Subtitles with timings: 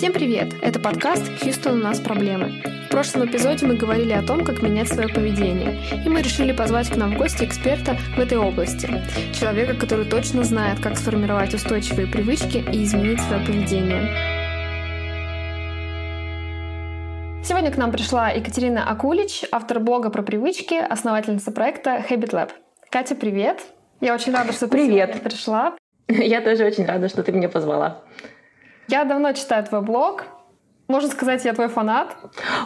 [0.00, 0.54] Всем привет!
[0.62, 2.62] Это подкаст «Хьюстон, у нас проблемы».
[2.86, 6.88] В прошлом эпизоде мы говорили о том, как менять свое поведение, и мы решили позвать
[6.88, 8.88] к нам в гости эксперта в этой области.
[9.38, 14.08] Человека, который точно знает, как сформировать устойчивые привычки и изменить свое поведение.
[17.44, 22.50] Сегодня к нам пришла Екатерина Акулич, автор блога про привычки, основательница проекта Habit Lab.
[22.88, 23.60] Катя, привет!
[24.00, 25.20] Я очень рада, что ты привет.
[25.22, 25.76] пришла.
[26.08, 28.02] Я тоже очень рада, что ты меня позвала.
[28.90, 30.24] Я давно читаю твой блог.
[30.88, 32.16] Можно сказать, я твой фанат.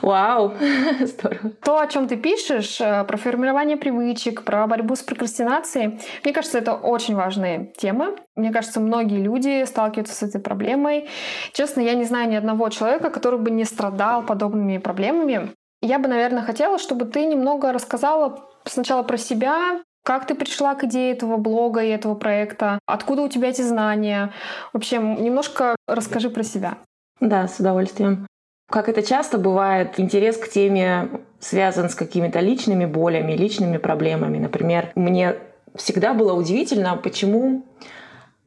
[0.01, 0.55] Вау,
[1.01, 1.51] здорово.
[1.63, 6.57] То, о чем ты пишешь, э, про формирование привычек, про борьбу с прокрастинацией, мне кажется,
[6.57, 8.17] это очень важные темы.
[8.37, 11.11] Мне кажется, многие люди сталкиваются с этой проблемой.
[11.53, 15.53] Честно, я не знаю ни одного человека, который бы не страдал подобными проблемами.
[15.83, 20.85] Я бы, наверное, хотела, чтобы ты немного рассказала сначала про себя, как ты пришла к
[20.85, 22.79] идее этого блога и этого проекта?
[22.87, 24.33] Откуда у тебя эти знания?
[24.73, 26.79] Вообще, немножко расскажи про себя.
[27.21, 28.27] Да, с удовольствием.
[28.71, 34.39] Как это часто бывает, интерес к теме связан с какими-то личными болями, личными проблемами.
[34.39, 35.37] Например, мне
[35.75, 37.65] всегда было удивительно, почему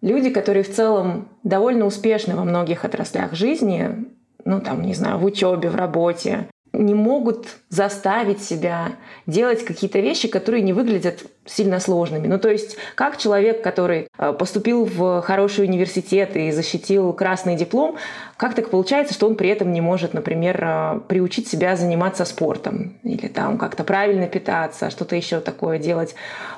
[0.01, 4.05] люди, которые в целом довольно успешны во многих отраслях жизни,
[4.45, 6.47] ну там, не знаю, в учебе, в работе,
[6.77, 8.93] не могут заставить себя
[9.25, 12.27] делать какие-то вещи, которые не выглядят сильно сложными.
[12.27, 17.97] Ну, то есть, как человек, который э, поступил в хороший университет и защитил красный диплом,
[18.35, 22.97] как так получается, что он при этом не может, например, э, приучить себя заниматься спортом
[23.03, 26.15] или там как-то правильно питаться, что-то еще такое делать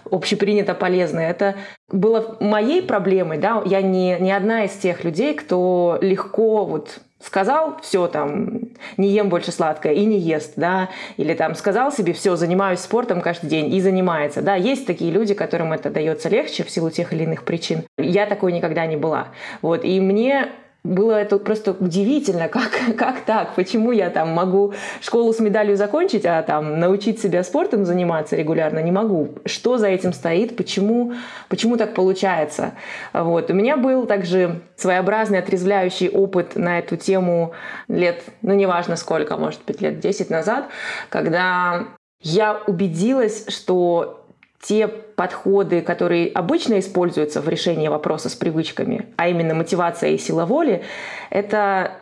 [0.09, 1.29] общепринято полезное.
[1.29, 1.55] Это
[1.89, 7.77] было моей проблемой, да, я не, не одна из тех людей, кто легко вот сказал,
[7.81, 8.61] все там,
[8.97, 13.21] не ем больше сладкое и не ест, да, или там сказал себе, все, занимаюсь спортом
[13.21, 17.13] каждый день и занимается, да, есть такие люди, которым это дается легче в силу тех
[17.13, 17.83] или иных причин.
[17.97, 19.29] Я такой никогда не была,
[19.61, 20.49] вот, и мне
[20.83, 26.25] было это просто удивительно, как, как так, почему я там могу школу с медалью закончить,
[26.25, 29.35] а там научить себя спортом заниматься регулярно не могу.
[29.45, 31.13] Что за этим стоит, почему,
[31.49, 32.73] почему так получается.
[33.13, 33.49] Вот.
[33.49, 37.53] У меня был также своеобразный отрезвляющий опыт на эту тему
[37.87, 40.67] лет, ну неважно сколько, может быть лет 10 назад,
[41.09, 41.87] когда
[42.21, 44.25] я убедилась, что
[44.61, 50.45] те подходы, которые обычно используются в решении вопроса с привычками, а именно мотивация и сила
[50.45, 50.83] воли,
[51.29, 51.93] это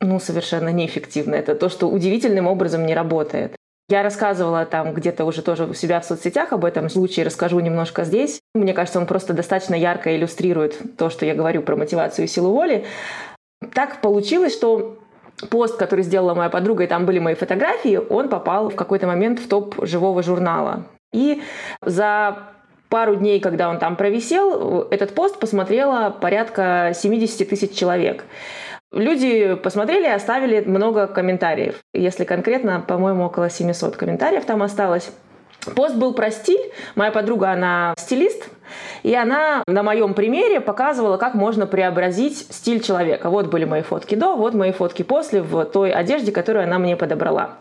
[0.00, 1.34] ну, совершенно неэффективно.
[1.34, 3.56] Это то, что удивительным образом не работает.
[3.88, 8.04] Я рассказывала там где-то уже тоже у себя в соцсетях об этом случае, расскажу немножко
[8.04, 8.40] здесь.
[8.54, 12.52] Мне кажется, он просто достаточно ярко иллюстрирует то, что я говорю про мотивацию и силу
[12.52, 12.86] воли.
[13.74, 14.98] Так получилось, что
[15.50, 19.38] пост, который сделала моя подруга, и там были мои фотографии, он попал в какой-то момент
[19.38, 20.86] в топ живого журнала.
[21.14, 21.42] И
[21.80, 22.38] за
[22.88, 28.24] пару дней, когда он там провисел, этот пост посмотрело порядка 70 тысяч человек.
[28.92, 31.80] Люди посмотрели и оставили много комментариев.
[31.92, 35.10] Если конкретно, по-моему, около 700 комментариев там осталось.
[35.74, 36.72] Пост был про стиль.
[36.94, 38.48] Моя подруга, она стилист,
[39.02, 43.30] и она на моем примере показывала, как можно преобразить стиль человека.
[43.30, 46.96] Вот были мои фотки до, вот мои фотки после в той одежде, которую она мне
[46.96, 47.56] подобрала.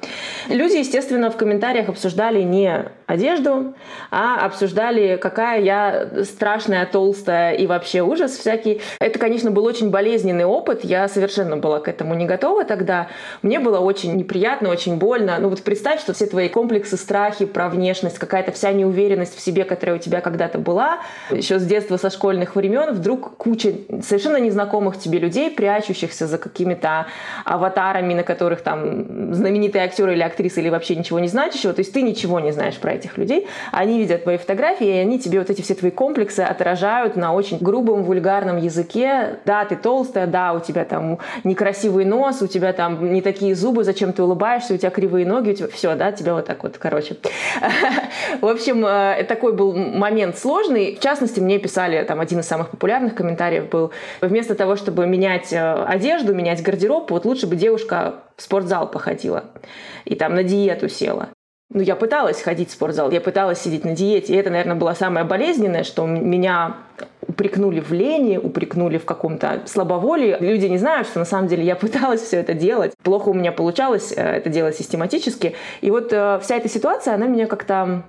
[0.48, 3.74] Люди, естественно, в комментариях обсуждали не одежду,
[4.12, 8.82] а обсуждали, какая я страшная, толстая и вообще ужас всякий.
[9.00, 10.84] Это, конечно, был очень болезненный опыт.
[10.84, 13.08] Я совершенно была к этому не готова тогда.
[13.42, 15.38] Мне было очень неприятно, очень больно.
[15.40, 19.64] Ну вот представь, что все твои комплексы, страхи про внешность, какая-то вся неуверенность в себе,
[19.64, 20.93] которая у тебя когда-то была,
[21.30, 27.08] еще с детства, со школьных времен, вдруг куча совершенно незнакомых тебе людей, прячущихся за какими-то
[27.46, 31.74] аватарами, на которых там знаменитые актеры или актрисы или вообще ничего не значащего.
[31.74, 33.48] То есть ты ничего не знаешь про этих людей.
[33.72, 37.58] Они видят твои фотографии, и они тебе вот эти все твои комплексы отражают на очень
[37.60, 39.40] грубом, вульгарном языке.
[39.46, 43.84] Да, ты толстая, да, у тебя там некрасивый нос, у тебя там не такие зубы,
[43.84, 46.78] зачем ты улыбаешься, у тебя кривые ноги, у тебя все, да, тебя вот так вот,
[46.78, 47.16] короче.
[48.42, 52.70] В общем, э, такой был момент сложный, в частности, мне писали, там один из самых
[52.70, 58.16] популярных комментариев был, вместо того, чтобы менять э, одежду, менять гардероб, вот лучше бы девушка
[58.36, 59.46] в спортзал походила
[60.06, 61.30] и там на диету села.
[61.74, 64.94] Ну, я пыталась ходить в спортзал, я пыталась сидеть на диете, и это, наверное, было
[64.94, 66.78] самое болезненное, что меня
[67.28, 70.38] упрекнули в лени, упрекнули в каком-то слабоволии.
[70.40, 72.94] Люди не знают, что на самом деле я пыталась все это делать.
[73.04, 75.56] Плохо у меня получалось э, это делать систематически.
[75.82, 78.04] И вот э, вся эта ситуация, она меня как-то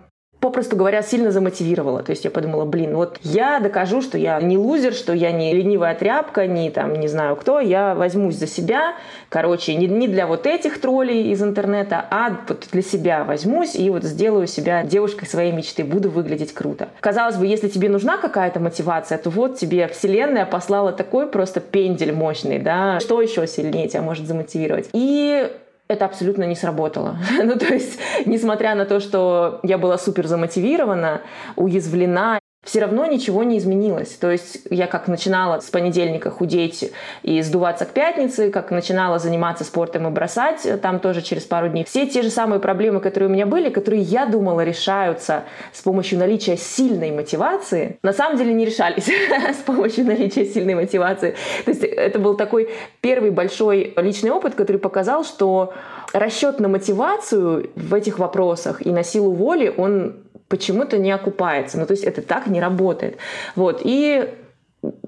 [0.44, 2.02] попросту говоря, сильно замотивировало.
[2.02, 5.54] То есть я подумала, блин, вот я докажу, что я не лузер, что я не
[5.54, 8.92] ленивая тряпка, не там, не знаю кто, я возьмусь за себя,
[9.30, 13.88] короче, не, не для вот этих троллей из интернета, а вот для себя возьмусь и
[13.88, 16.90] вот сделаю себя девушкой своей мечты, буду выглядеть круто.
[17.00, 22.12] Казалось бы, если тебе нужна какая-то мотивация, то вот тебе вселенная послала такой просто пендель
[22.12, 24.90] мощный, да, что еще сильнее тебя может замотивировать.
[24.92, 25.50] И
[25.88, 27.16] это абсолютно не сработало.
[27.42, 31.22] ну, то есть, несмотря на то, что я была супер замотивирована,
[31.56, 34.10] уязвлена, все равно ничего не изменилось.
[34.10, 39.64] То есть я как начинала с понедельника худеть и сдуваться к пятнице, как начинала заниматься
[39.64, 41.84] спортом и бросать э, там тоже через пару дней.
[41.84, 46.18] Все те же самые проблемы, которые у меня были, которые я думала решаются с помощью
[46.18, 51.34] наличия сильной мотивации, на самом деле не решались с помощью наличия сильной мотивации.
[51.64, 52.70] То есть это был такой
[53.00, 55.72] первый большой личный опыт, который показал, что
[56.14, 60.16] расчет на мотивацию в этих вопросах и на силу воли, он
[60.48, 61.78] почему-то не окупается.
[61.78, 63.18] Ну, то есть это так не работает.
[63.56, 63.80] Вот.
[63.84, 64.30] И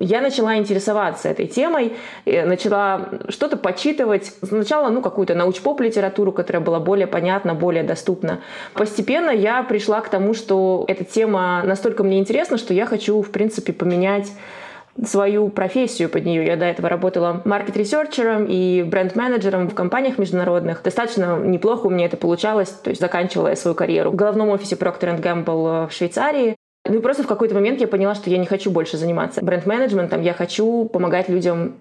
[0.01, 4.33] я начала интересоваться этой темой, начала что-то почитывать.
[4.43, 8.41] Сначала, ну, какую-то научпоп литературу, которая была более понятна, более доступна.
[8.75, 13.31] Постепенно я пришла к тому, что эта тема настолько мне интересна, что я хочу, в
[13.31, 14.33] принципе, поменять
[15.05, 16.45] свою профессию под нее.
[16.47, 20.83] Я до этого работала market researcher ом и бренд-менеджером в компаниях международных.
[20.83, 24.77] Достаточно неплохо у меня это получалось, то есть заканчивала я свою карьеру в головном офисе
[24.77, 26.57] Procter Gamble в Швейцарии.
[26.89, 30.23] Ну и просто в какой-то момент я поняла, что я не хочу больше заниматься бренд-менеджментом,
[30.23, 31.75] я хочу помогать людям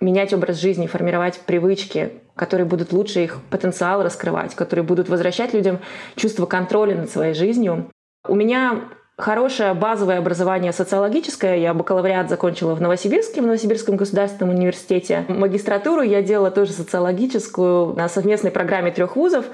[0.00, 5.78] менять образ жизни, формировать привычки, которые будут лучше их потенциал раскрывать, которые будут возвращать людям
[6.16, 7.90] чувство контроля над своей жизнью.
[8.26, 8.82] У меня
[9.16, 11.56] хорошее базовое образование социологическое.
[11.56, 15.24] Я бакалавриат закончила в Новосибирске, в Новосибирском государственном университете.
[15.28, 19.46] Магистратуру я делала тоже социологическую на совместной программе трех вузов.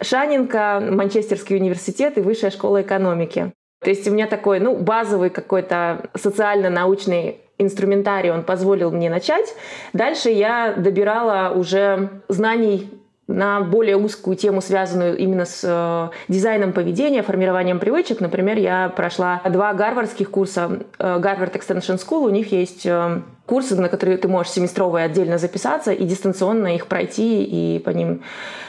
[0.00, 3.52] Шанинка, Манчестерский университет и Высшая школа экономики.
[3.82, 9.54] То есть у меня такой, ну, базовый какой-то социально-научный инструментарий, он позволил мне начать.
[9.92, 12.90] Дальше я добирала уже знаний
[13.28, 18.20] на более узкую тему, связанную именно с э, дизайном поведения, формированием привычек.
[18.20, 23.74] Например, я прошла два гарвардских курса, э, Гарвард Extension School, у них есть э, курсы,
[23.74, 28.22] на которые ты можешь семестровые отдельно записаться и дистанционно их пройти и по ним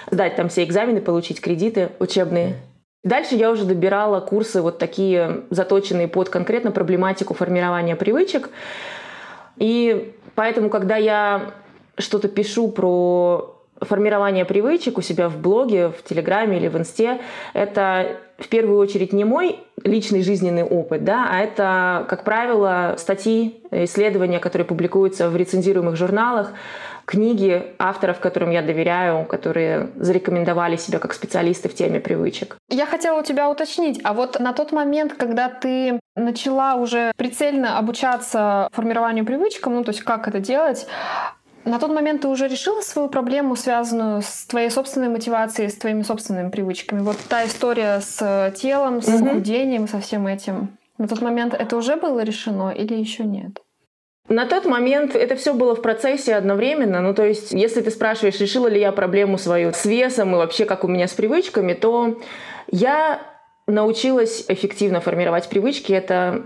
[0.09, 2.55] сдать там все экзамены, получить кредиты учебные.
[3.03, 8.49] Дальше я уже добирала курсы вот такие, заточенные под конкретно проблематику формирования привычек.
[9.57, 11.51] И поэтому, когда я
[11.99, 17.19] что-то пишу про формирование привычек у себя в блоге, в Телеграме или в Инсте,
[17.53, 23.61] это в первую очередь не мой личный жизненный опыт, да, а это, как правило, статьи,
[23.71, 26.53] исследования, которые публикуются в рецензируемых журналах,
[27.05, 32.57] книги авторов, которым я доверяю, которые зарекомендовали себя как специалисты в теме привычек.
[32.69, 37.77] Я хотела у тебя уточнить, а вот на тот момент, когда ты начала уже прицельно
[37.77, 40.85] обучаться формированию привычкам, ну то есть как это делать,
[41.67, 46.03] на тот момент ты уже решила свою проблему, связанную с твоей собственной мотивацией, с твоими
[46.03, 47.01] собственными привычками?
[47.01, 49.29] Вот та история с телом, с угу.
[49.29, 50.77] худением, со всем этим.
[50.97, 53.61] На тот момент это уже было решено или еще нет?
[54.29, 57.01] На тот момент это все было в процессе одновременно.
[57.01, 60.65] Ну, то есть, если ты спрашиваешь, решила ли я проблему свою с весом и вообще
[60.65, 62.19] как у меня с привычками, то
[62.69, 63.21] я
[63.67, 65.93] научилась эффективно формировать привычки.
[65.93, 66.43] Это,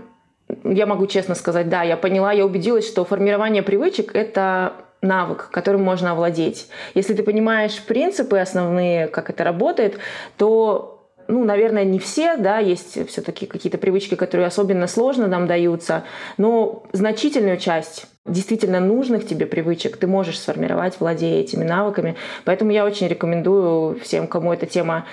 [0.62, 5.82] я могу честно сказать, да, я поняла, я убедилась, что формирование привычек— это навык, которым
[5.82, 6.68] можно овладеть.
[6.94, 9.98] Если ты понимаешь принципы основные, как это работает,
[10.38, 16.04] то ну, наверное, не все, да, есть все-таки какие-то привычки, которые особенно сложно нам даются,
[16.36, 22.16] но значительную часть действительно нужных тебе привычек ты можешь сформировать, владея этими навыками.
[22.44, 25.06] Поэтому я очень рекомендую всем, кому эта тема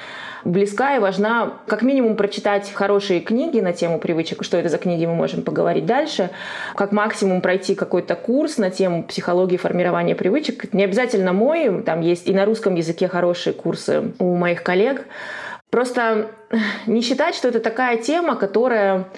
[0.46, 5.06] близка и важна, как минимум прочитать хорошие книги на тему привычек, что это за книги
[5.06, 6.30] мы можем поговорить дальше,
[6.76, 10.72] как максимум пройти какой-то курс на тему психологии формирования привычек.
[10.74, 15.06] Не обязательно мой, там есть и на русском языке хорошие курсы у моих коллег.
[15.72, 16.32] Просто
[16.88, 19.10] не считать, что это такая тема, которая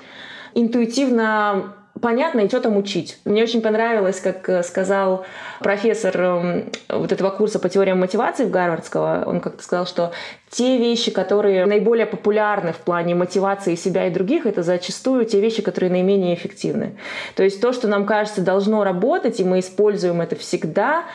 [0.53, 3.19] интуитивно понятно и что там учить.
[3.25, 5.25] Мне очень понравилось, как э, сказал
[5.59, 9.23] профессор эм, вот этого курса по теориям мотивации в Гарвардского.
[9.25, 10.11] Он как-то сказал, что
[10.49, 15.61] те вещи, которые наиболее популярны в плане мотивации себя и других, это зачастую те вещи,
[15.61, 16.97] которые наименее эффективны.
[17.35, 21.05] То есть то, что нам кажется должно работать, и мы используем это всегда,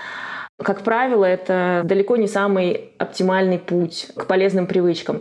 [0.58, 5.20] как правило, это далеко не самый оптимальный путь к полезным привычкам.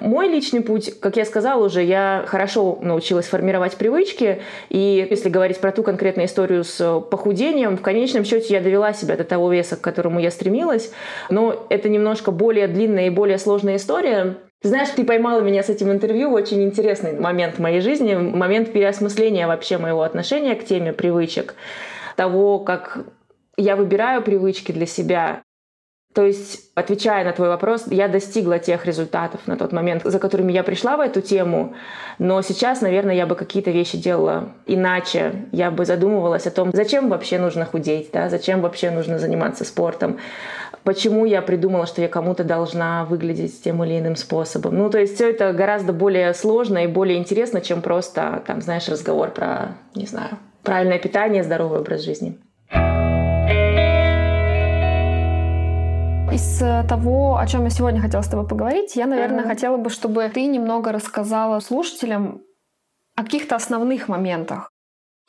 [0.00, 5.58] Мой личный путь, как я сказала уже, я хорошо научилась формировать привычки, и если говорить
[5.58, 9.76] про ту конкретную историю с похудением, в конечном счете я довела себя до того веса,
[9.76, 10.92] к которому я стремилась,
[11.30, 15.92] но это немножко более длинная и более сложная история, знаешь, ты поймала меня с этим
[15.92, 16.32] интервью.
[16.32, 21.54] Очень интересный момент в моей жизни, момент переосмысления вообще моего отношения к теме привычек,
[22.16, 23.04] того, как
[23.56, 25.42] я выбираю привычки для себя.
[26.14, 30.50] То есть, отвечая на твой вопрос, я достигла тех результатов на тот момент, за которыми
[30.50, 31.74] я пришла в эту тему,
[32.18, 35.46] но сейчас, наверное, я бы какие-то вещи делала иначе.
[35.52, 38.30] Я бы задумывалась о том, зачем вообще нужно худеть, да?
[38.30, 40.18] зачем вообще нужно заниматься спортом,
[40.84, 44.74] почему я придумала, что я кому-то должна выглядеть тем или иным способом.
[44.78, 48.88] Ну, то есть все это гораздо более сложно и более интересно, чем просто, там, знаешь,
[48.88, 52.38] разговор про, не знаю, правильное питание, здоровый образ жизни.
[56.36, 59.48] Из э, того, о чем я сегодня хотела с тобой поговорить, я, наверное, mm-hmm.
[59.48, 62.42] хотела бы, чтобы ты немного рассказала слушателям
[63.16, 64.70] о каких-то основных моментах.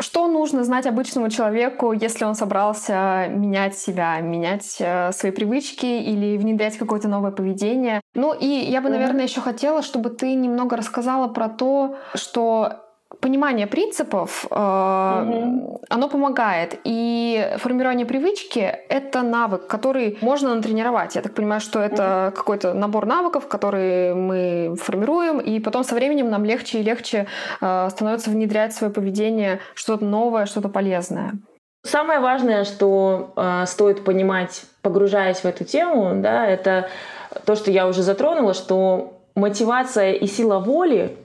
[0.01, 6.37] Что нужно знать обычному человеку, если он собрался менять себя, менять э, свои привычки или
[6.37, 8.01] внедрять какое-то новое поведение?
[8.13, 9.29] Ну и я бы, наверное, mm-hmm.
[9.29, 12.83] еще хотела, чтобы ты немного рассказала про то, что
[13.27, 15.81] понимание принципов, э, угу.
[15.89, 16.79] оно помогает.
[16.85, 21.15] И формирование привычки— это навык, который можно натренировать.
[21.15, 22.37] Я так понимаю, что это угу.
[22.37, 27.27] какой-то набор навыков, которые мы формируем, и потом со временем нам легче и легче
[27.61, 31.31] э, становится внедрять в свое поведение что-то новое, что-то полезное.
[31.83, 36.87] Самое важное, что э, стоит понимать, погружаясь в эту тему, да, это
[37.45, 41.17] то, что я уже затронула, что мотивация и сила воли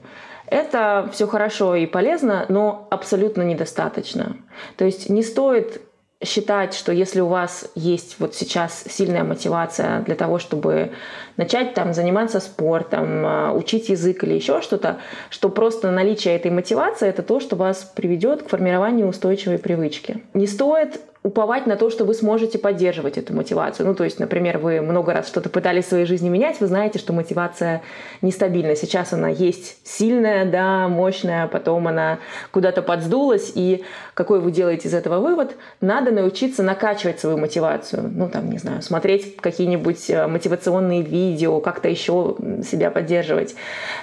[0.53, 4.37] это все хорошо и полезно, но абсолютно недостаточно.
[4.77, 5.81] То есть не стоит
[6.23, 10.91] считать, что если у вас есть вот сейчас сильная мотивация для того, чтобы
[11.37, 17.09] начать там заниматься спортом, а, учить язык или еще что-то, что просто наличие этой мотивации
[17.09, 20.23] это то, что вас приведет к формированию устойчивой привычки.
[20.33, 23.87] Не стоит уповать на то, что вы сможете поддерживать эту мотивацию.
[23.87, 26.99] Ну, то есть, например, вы много раз что-то пытались в своей жизни менять, вы знаете,
[26.99, 27.81] что мотивация
[28.21, 28.75] нестабильна.
[28.75, 32.19] Сейчас она есть сильная, да, мощная, потом она
[32.51, 35.55] куда-то подсдулась, и какой вы делаете из этого вывод?
[35.79, 38.11] Надо научиться накачивать свою мотивацию.
[38.13, 42.35] Ну, там, не знаю, смотреть какие-нибудь э, мотивационные видео, как-то еще
[42.69, 43.55] себя поддерживать.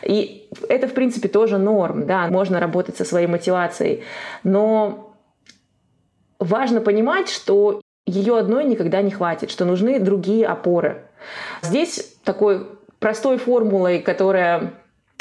[0.03, 4.03] И это, в принципе, тоже норм, да, можно работать со своей мотивацией,
[4.43, 5.10] но
[6.41, 11.05] важно понимать, что ее одной никогда не хватит, что нужны другие опоры.
[11.63, 12.67] Здесь такой
[12.99, 14.73] простой формулой, которая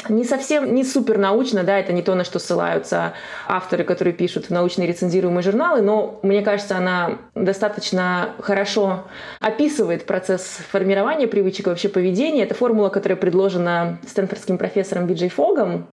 [0.08, 3.12] не совсем, не супер научно, да, это не то, на что ссылаются
[3.46, 9.04] авторы, которые пишут в научные рецензируемые журналы, но мне кажется, она достаточно хорошо
[9.40, 12.44] описывает процесс формирования привычек и вообще поведения.
[12.44, 15.88] Это формула, которая предложена стэнфордским профессором Биджей Фогом.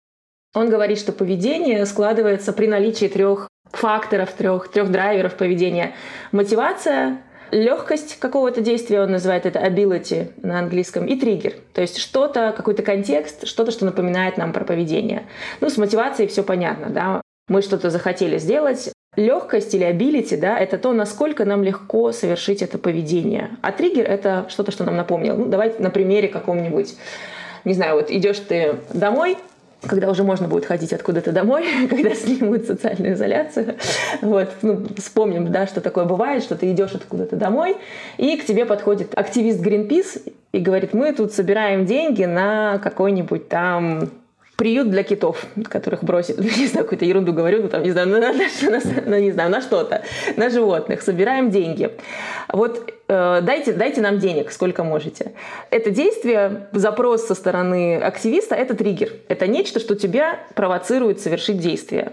[0.54, 5.94] Он говорит, что поведение складывается при наличии трех факторов, трех, трех драйверов поведения.
[6.32, 7.18] Мотивация,
[7.50, 11.54] легкость какого-то действия, он называет это ability на английском, и триггер.
[11.72, 15.24] То есть что-то, какой-то контекст, что-то, что напоминает нам про поведение.
[15.60, 17.20] Ну, с мотивацией все понятно, да.
[17.48, 22.78] Мы что-то захотели сделать, Легкость или ability, да, это то, насколько нам легко совершить это
[22.78, 23.50] поведение.
[23.62, 25.36] А триггер— это что-то, что нам напомнил.
[25.36, 26.94] Ну, давайте на примере каком-нибудь,
[27.64, 29.38] не знаю, вот идешь ты домой,
[29.86, 33.76] когда уже можно будет ходить откуда-то домой, когда снимут социальную изоляцию.
[34.22, 37.76] Вот, ну, вспомним, да, что такое бывает, что ты идешь откуда-то домой,
[38.18, 44.10] и к тебе подходит активист Greenpeace и говорит, мы тут собираем деньги на какой-нибудь там
[44.56, 48.18] приют для китов, которых бросят, не знаю, какую-то ерунду говорю, ну там, не знаю, на,
[48.20, 50.02] на, на, на, не знаю, на что-то,
[50.36, 51.90] на животных, собираем деньги.
[52.48, 55.32] Вот э, дайте, дайте нам денег, сколько можете.
[55.70, 59.12] Это действие, запрос со стороны активиста, это триггер.
[59.28, 62.12] Это нечто, что тебя провоцирует совершить действие.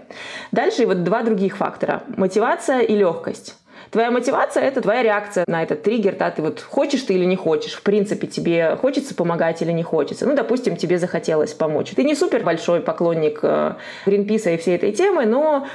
[0.50, 2.02] Дальше вот два других фактора.
[2.16, 3.56] Мотивация и легкость.
[3.92, 7.36] Твоя мотивация— это твоя реакция на этот триггер, да, ты вот хочешь ты или не
[7.36, 10.26] хочешь, в принципе, тебе хочется помогать или не хочется.
[10.26, 11.90] Ну, допустим, тебе захотелось помочь.
[11.90, 13.74] Ты не супер большой поклонник э,
[14.06, 15.66] Гринписа и всей этой темы, но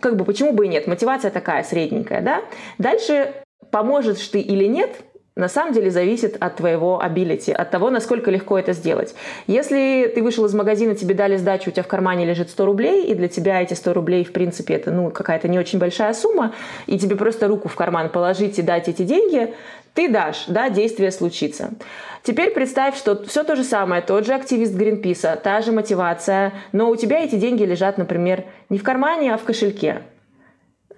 [0.00, 2.42] как бы почему бы и нет, мотивация такая средненькая, да.
[2.76, 3.32] Дальше
[3.70, 4.90] поможешь ты или нет—
[5.34, 9.14] на самом деле зависит от твоего ability, от того, насколько легко это сделать.
[9.46, 13.06] Если ты вышел из магазина, тебе дали сдачу, у тебя в кармане лежит 100 рублей,
[13.06, 16.54] и для тебя эти 100 рублей, в принципе, это ну, какая-то не очень большая сумма,
[16.86, 19.54] и тебе просто руку в карман положить и дать эти деньги,
[19.94, 21.70] ты дашь, да, действие случится.
[22.22, 26.88] Теперь представь, что все то же самое, тот же активист Гринписа, та же мотивация, но
[26.88, 30.02] у тебя эти деньги лежат, например, не в кармане, а в кошельке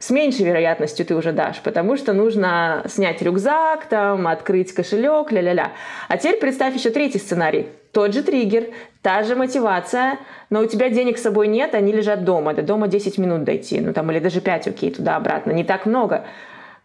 [0.05, 5.73] с меньшей вероятностью ты уже дашь, потому что нужно снять рюкзак, там, открыть кошелек, ля-ля-ля.
[6.09, 7.69] А теперь представь еще третий сценарий.
[7.91, 8.67] Тот же триггер,
[9.01, 10.19] та же мотивация,
[10.51, 12.53] но у тебя денег с собой нет, они лежат дома.
[12.53, 15.53] До дома 10 минут дойти, ну там, или даже 5, окей, туда-обратно.
[15.53, 16.27] Не так много.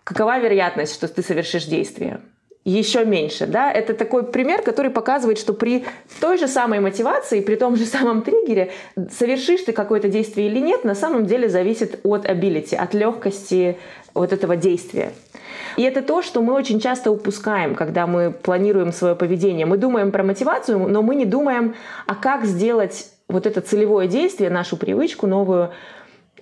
[0.06, 2.22] Какова вероятность, что ты совершишь действие?
[2.70, 3.48] Еще меньше.
[3.48, 3.72] Да?
[3.72, 5.86] Это такой пример, который показывает, что при
[6.20, 8.72] той же самой мотивации, при том же самом триггере,
[9.12, 13.78] совершишь ты какое-то действие или нет, на самом деле зависит от ability, от легкости
[14.14, 15.12] вот этого действия.
[15.78, 19.66] И это то, что мы очень часто упускаем, когда мы планируем свое поведение.
[19.66, 24.50] Мы думаем про мотивацию, но мы не думаем, а как сделать вот это целевое действие,
[24.50, 25.72] нашу привычку новую,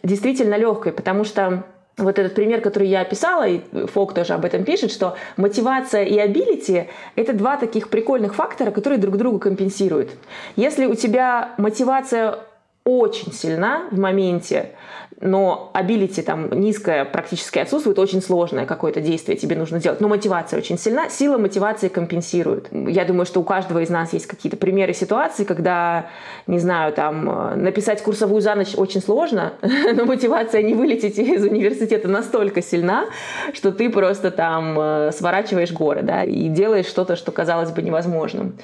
[0.03, 1.63] действительно легкой, потому что
[1.97, 6.17] вот этот пример, который я описала, и Фок тоже об этом пишет, что мотивация и
[6.17, 10.11] абилити— это два таких прикольных фактора, которые друг друга компенсируют.
[10.55, 12.39] Если у тебя мотивация
[12.85, 14.71] очень сильна в моменте,
[15.19, 20.59] но ability там низкая практически отсутствует, очень сложное какое-то действие тебе нужно делать, но мотивация
[20.59, 22.67] очень сильна, сила мотивации компенсирует.
[22.71, 26.07] Я думаю, что у каждого из нас есть какие-то примеры ситуаций, когда,
[26.45, 29.53] не знаю, там, написать курсовую за ночь очень сложно,
[29.95, 33.05] но мотивация не вылететь из университета настолько сильна,
[33.53, 38.57] что ты просто там э, сворачиваешь горы, да, и делаешь что-то, что казалось бы невозможным.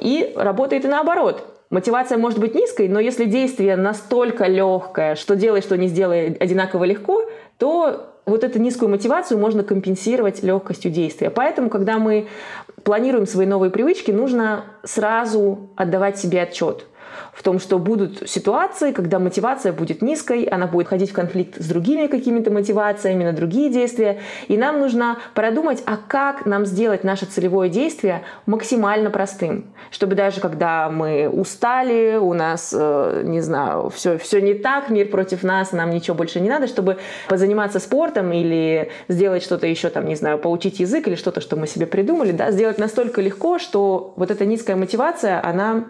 [0.00, 5.60] И работает и наоборот Мотивация может быть низкой, но если действие настолько легкое, что делай,
[5.60, 7.24] что не сделай одинаково легко,
[7.58, 11.30] то вот эту низкую мотивацию можно компенсировать легкостью действия.
[11.30, 12.26] Поэтому, когда мы
[12.84, 16.86] планируем свои новые привычки, нужно сразу отдавать себе отчет–
[17.32, 21.66] в том, что будут ситуации, когда мотивация будет низкой, она будет ходить в конфликт с
[21.66, 27.26] другими какими-то мотивациями на другие действия, и нам нужно продумать, а как нам сделать наше
[27.26, 34.18] целевое действие максимально простым, чтобы даже когда мы устали, у нас, э, не знаю, все,
[34.18, 36.98] все не так, мир против нас, нам ничего больше не надо, чтобы
[37.28, 41.66] позаниматься спортом или сделать что-то еще, там, не знаю, поучить язык или что-то, что мы
[41.66, 45.84] себе придумали, да, сделать настолько легко, что вот эта низкая мотивация, она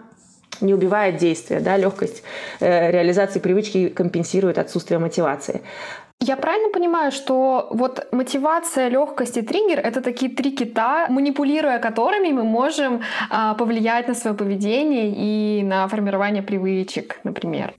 [0.61, 2.23] не убивает действие, да, легкость
[2.59, 5.61] э, реализации привычки компенсирует отсутствие мотивации.
[6.21, 12.33] Я правильно понимаю, что вот мотивация, легкость и триггер— это такие три кита, манипулируя которыми
[12.33, 17.73] мы можем а, повлиять на свое поведение и на формирование привычек, например?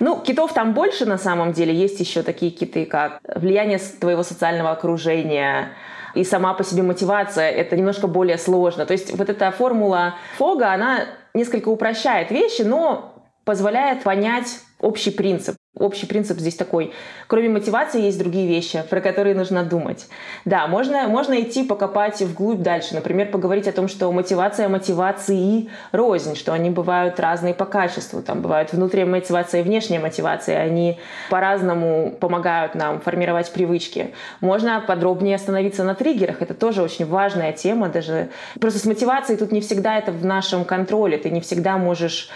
[0.00, 1.72] Ну, китов там больше на самом деле.
[1.72, 5.68] Есть еще такие киты, как влияние твоего социального окружения,
[6.16, 8.86] и сама по себе мотивация— это немножко более сложно.
[8.86, 15.56] То есть вот эта формула Фога, она несколько упрощает вещи, но позволяет понять общий принцип.
[15.76, 16.92] Общий принцип здесь такой.
[17.26, 20.06] Кроме мотивации есть другие вещи, про которые нужно думать.
[20.44, 22.94] Да, можно, можно идти покопать вглубь дальше.
[22.94, 28.22] Например, поговорить о том, что мотивация мотивации рознь, что они бывают разные по качеству.
[28.22, 30.60] Там бывают внутренняя мотивация и внешняя мотивация.
[30.60, 34.14] Они по-разному помогают нам формировать привычки.
[34.40, 36.40] Можно подробнее остановиться на триггерах.
[36.40, 37.88] Это тоже очень важная тема.
[37.88, 38.28] Даже
[38.60, 41.18] просто с мотивацией тут не всегда это в нашем контроле.
[41.18, 42.30] Ты не всегда можешь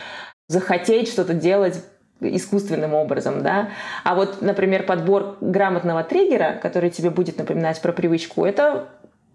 [0.48, 1.84] захотеть что-то делать
[2.20, 3.68] искусственным образом, да.
[4.04, 8.88] А вот, например, подбор грамотного триггера, который тебе будет напоминать про привычку, это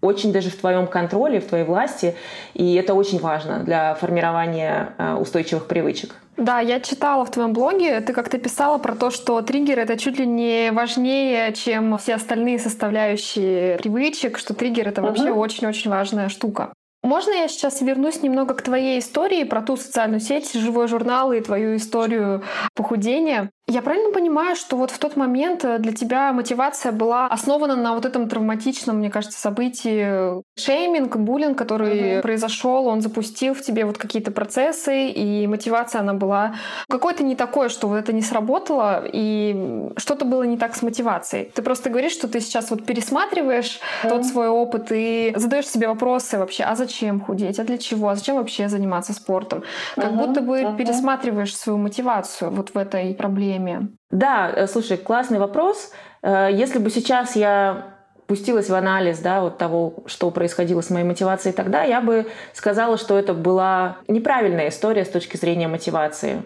[0.04, 2.14] очень даже в твоем контроле, в твоей власти,
[2.52, 6.14] и это очень важно для формирования э, устойчивых привычек.
[6.36, 10.18] Да, я читала в твоем блоге, ты как-то писала про то, что триггер это чуть
[10.18, 16.72] ли не важнее, чем все остальные составляющие привычек, что триггер это вообще очень-очень важная штука.
[17.04, 21.40] Можно я сейчас вернусь немного к твоей истории про ту социальную сеть, живой журнал и
[21.42, 22.42] твою историю
[22.74, 23.50] похудения?
[23.66, 27.94] Я правильно понимаю, что вот в тот момент э, для тебя мотивация была основана на
[27.94, 32.20] вот этом травматичном, мне кажется, событии шейминг, буллинг, который uh-huh.
[32.20, 36.56] произошел, он запустил в тебе вот какие-то процессы, и мотивация она была
[36.90, 41.50] какой-то не такой, что вот это не сработало, и что-то было не так с мотивацией.
[41.54, 44.10] Ты просто говоришь, что ты сейчас вот пересматриваешь uh-huh.
[44.10, 48.14] тот свой опыт и задаешь себе вопросы вообще, а зачем худеть, а для чего, а
[48.14, 49.62] зачем вообще заниматься спортом?
[49.94, 50.26] Как uh-huh.
[50.26, 50.76] будто бы uh-huh.
[50.76, 53.88] пересматриваешь свою мотивацию вот в этой проблеме время?
[54.10, 55.92] Да, э, слушай, классный вопрос.
[56.22, 57.94] Э, если бы сейчас я
[58.26, 62.96] пустилась в анализ да, вот того, что происходило с моей мотивацией тогда, я бы сказала,
[62.96, 66.42] что это была неправильная история с точки зрения мотивации.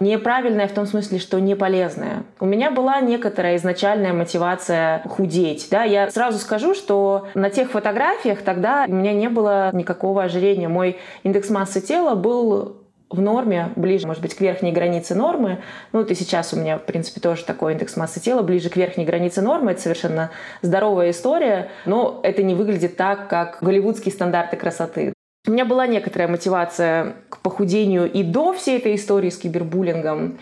[0.00, 2.22] Неправильная в том смысле, что не полезная.
[2.38, 5.66] У меня была некоторая изначальная мотивация худеть.
[5.72, 10.68] Да, я сразу скажу, что на тех фотографиях тогда у меня не было никакого ожирения.
[10.68, 12.76] Мой индекс массы тела был
[13.10, 15.58] в норме, ближе, может быть, к верхней границе нормы.
[15.92, 18.76] Ну, вот и сейчас у меня, в принципе, тоже такой индекс массы тела, ближе к
[18.76, 19.72] верхней границе нормы.
[19.72, 25.14] Это совершенно здоровая история, но это не выглядит так, как голливудские стандарты красоты.
[25.46, 30.38] У меня была некоторая мотивация к похудению и до всей этой истории с кибербуллингом.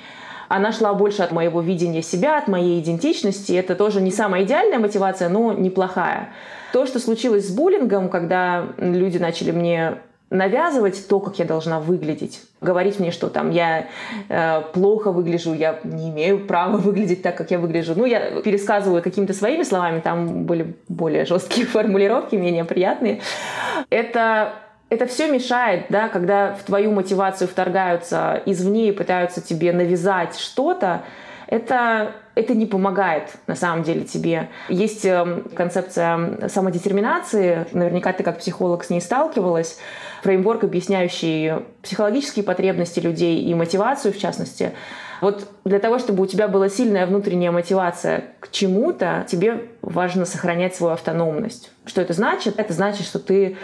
[0.49, 3.53] Она шла больше от моего видения себя, от моей идентичности.
[3.53, 6.31] Это тоже не самая идеальная мотивация, но неплохая.
[6.73, 9.99] То, что случилось с буллингом, когда люди начали мне
[10.31, 13.87] навязывать то, как я должна выглядеть, говорить мне, что там я
[14.29, 17.95] э, плохо выгляжу, я не имею права выглядеть так, как я выгляжу.
[17.97, 23.21] Ну, я пересказываю какими-то своими словами, там были более жесткие формулировки, менее приятные.
[23.91, 24.53] Это
[24.89, 31.03] это все мешает, да, когда в твою мотивацию вторгаются извне и пытаются тебе навязать что-то,
[31.49, 34.51] это, это не помогает на самом деле тебе.
[34.69, 39.79] Есть эм, концепция самодетерминации, наверняка ты как психолог с ней сталкивалась,
[40.23, 44.73] фреймворк, объясняющий психологические потребности людей и мотивацию в частности.
[45.23, 50.77] Вот для того, чтобы у тебя была сильная внутренняя мотивация к чему-то, тебе важно сохранять
[50.77, 51.73] свою автономность.
[51.87, 52.61] Что это значит?
[52.61, 53.57] Это значит, что ты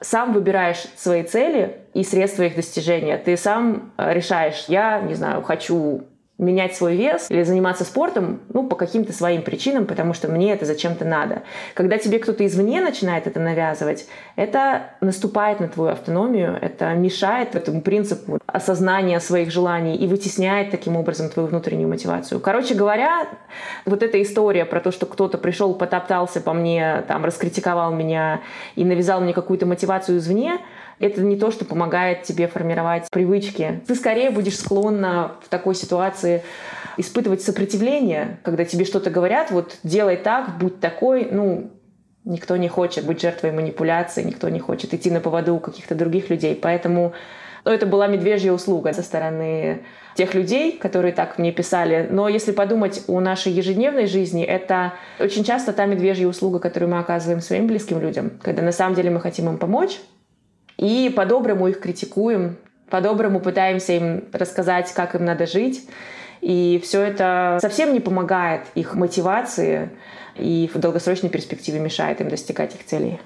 [0.00, 3.18] сам выбираешь свои цели и средства их достижения.
[3.18, 6.04] Ты сам э, решаешь, я, не знаю, хочу
[6.42, 10.64] менять свой вес или заниматься спортом, ну, по каким-то своим причинам, потому что мне это
[10.64, 11.42] зачем-то надо.
[11.74, 17.80] Когда тебе кто-то извне начинает это навязывать, это наступает на твою автономию, это мешает этому
[17.80, 22.40] принципу осознания своих желаний и вытесняет таким образом твою внутреннюю мотивацию.
[22.40, 23.28] Короче говоря,
[23.86, 28.40] вот эта история про то, что кто-то пришел, потоптался по мне, там, раскритиковал меня
[28.74, 30.58] и навязал мне какую-то мотивацию извне,
[31.02, 33.80] это не то, что помогает тебе формировать привычки.
[33.86, 36.42] Ты скорее будешь склонна в такой ситуации
[36.96, 41.70] испытывать сопротивление, когда тебе что-то говорят, вот делай так, будь такой, ну,
[42.24, 46.30] никто не хочет быть жертвой манипуляции, никто не хочет идти на поводу у каких-то других
[46.30, 46.54] людей.
[46.54, 47.14] Поэтому
[47.64, 49.82] ну, это была медвежья услуга со стороны
[50.14, 52.06] тех людей, которые так мне писали.
[52.10, 56.98] Но если подумать о нашей ежедневной жизни, это очень часто та медвежья услуга, которую мы
[56.98, 59.98] оказываем своим близким людям, когда на самом деле мы хотим им помочь,
[60.82, 62.56] и по-доброму их критикуем,
[62.90, 65.88] по-доброму пытаемся им рассказать, как им надо жить.
[66.40, 69.90] И все это совсем не помогает их мотивации
[70.34, 73.20] и в долгосрочной перспективе мешает им достигать их целей.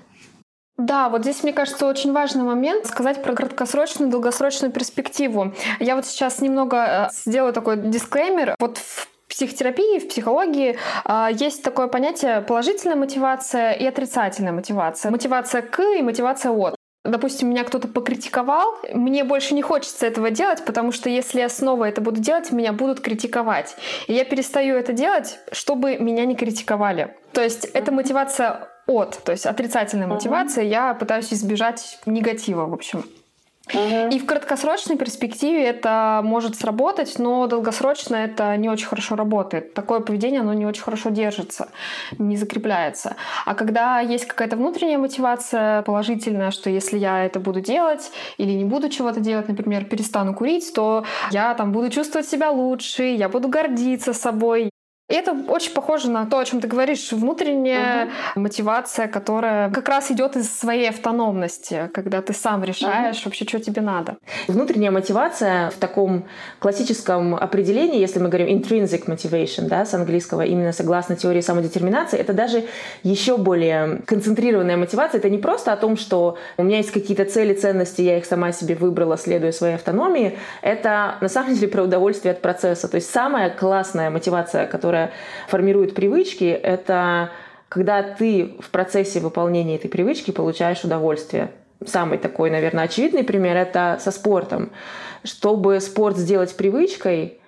[0.77, 5.55] Да, вот здесь, мне кажется, очень важный момент сказать про краткосрочную и долгосрочную перспективу.
[5.81, 8.55] Я вот сейчас немного э, сделаю такой дисклеймер.
[8.61, 15.11] Вот в психотерапии, в психологии э, есть такое понятие положительная мотивация и отрицательная мотивация.
[15.11, 16.76] Мотивация к и мотивация от
[17.07, 21.85] допустим, меня кто-то покритиковал, мне больше не хочется этого делать, потому что если я снова
[21.85, 23.77] это буду делать, меня будут критиковать.
[24.07, 27.15] И я перестаю это делать, чтобы меня не критиковали.
[27.33, 30.65] То есть это мотивация от, то есть отрицательная мотивация.
[30.65, 33.05] Я пытаюсь избежать негатива, в общем.
[33.75, 39.75] И в краткосрочной перспективе это может сработать, но долгосрочно это не очень хорошо работает.
[39.75, 41.69] Такое поведение, оно не очень хорошо держится,
[42.17, 43.17] не закрепляется.
[43.45, 48.65] А когда есть какая-то внутренняя мотивация положительная, что если я это буду делать или не
[48.65, 53.49] буду чего-то делать, например, перестану курить, то я там буду чувствовать себя лучше, я буду
[53.49, 54.71] гордиться собой,
[55.09, 58.41] и это очень похоже на то, о чем ты говоришь, внутренняя угу.
[58.41, 63.27] мотивация, которая как раз идет из своей автономности, когда ты сам решаешь угу.
[63.27, 64.17] вообще, что тебе надо.
[64.49, 66.25] Внутренняя мотивация в таком
[66.59, 72.33] классическом определении, если мы говорим intrinsic motivation, да, с английского, именно согласно теории самодетерминации, это
[72.33, 72.65] даже
[73.05, 75.19] еще более концентрированная мотивация.
[75.19, 78.51] Это не просто о том, что у меня есть какие-то цели, ценности, я их сама
[78.51, 80.37] себе выбрала, следуя своей автономии.
[80.63, 82.89] Это на самом деле про удовольствие от процесса.
[82.89, 85.11] То есть самая классная мотивация, которая которая
[85.49, 87.31] формирует привычки, это
[87.69, 91.51] когда ты в процессе выполнения этой привычки получаешь удовольствие.
[91.85, 94.71] Самый такой, наверное, очевидный пример– это со спортом.
[95.25, 97.39] Чтобы спорт сделать привычкой,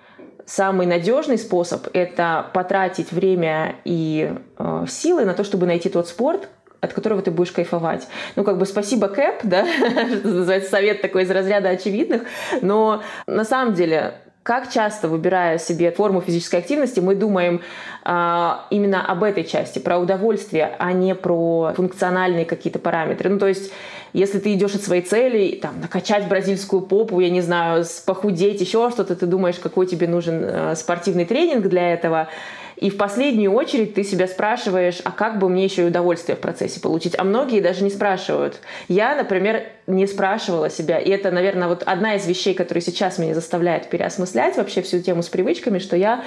[0.45, 6.49] самый надежный способ– это потратить время и э, силы на то, чтобы найти тот спорт,
[6.81, 8.07] от которого ты будешь кайфовать.
[8.35, 9.65] Ну, как бы спасибо Кэп, да,
[10.23, 12.23] называется совет такой из разряда очевидных,
[12.61, 17.61] но на самом деле как часто, выбирая себе форму физической активности, мы думаем
[18.05, 23.29] э, именно об этой части, про удовольствие, а не про функциональные какие-то параметры.
[23.29, 23.71] Ну, то есть,
[24.13, 28.89] если ты идешь от своей цели, там, накачать бразильскую попу, я не знаю, похудеть, еще
[28.89, 32.29] что-то, ты думаешь, какой тебе нужен э, спортивный тренинг для этого,
[32.79, 36.39] и в последнюю очередь ты себя спрашиваешь, а как бы мне еще и удовольствие в
[36.39, 37.13] процессе получить?
[37.17, 38.61] А многие даже не спрашивают.
[38.87, 40.97] Я, например, не спрашивала себя.
[40.97, 45.23] И это, наверное, вот одна из вещей, которая сейчас меня заставляет переосмыслять вообще всю тему
[45.23, 46.23] с привычками, что я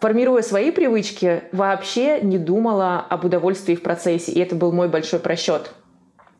[0.00, 4.32] формируя свои привычки, вообще не думала об удовольствии в процессе.
[4.32, 5.70] И это был мой большой просчет.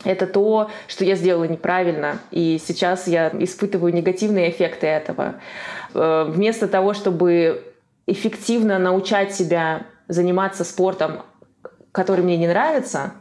[0.04, 5.36] Это то, что я сделала неправильно, и сейчас я испытываю негативные эффекты этого.
[5.94, 7.73] Э, вместо того, чтобы
[8.06, 11.22] эффективно научать себя заниматься спортом,
[11.92, 13.12] который мне не нравится.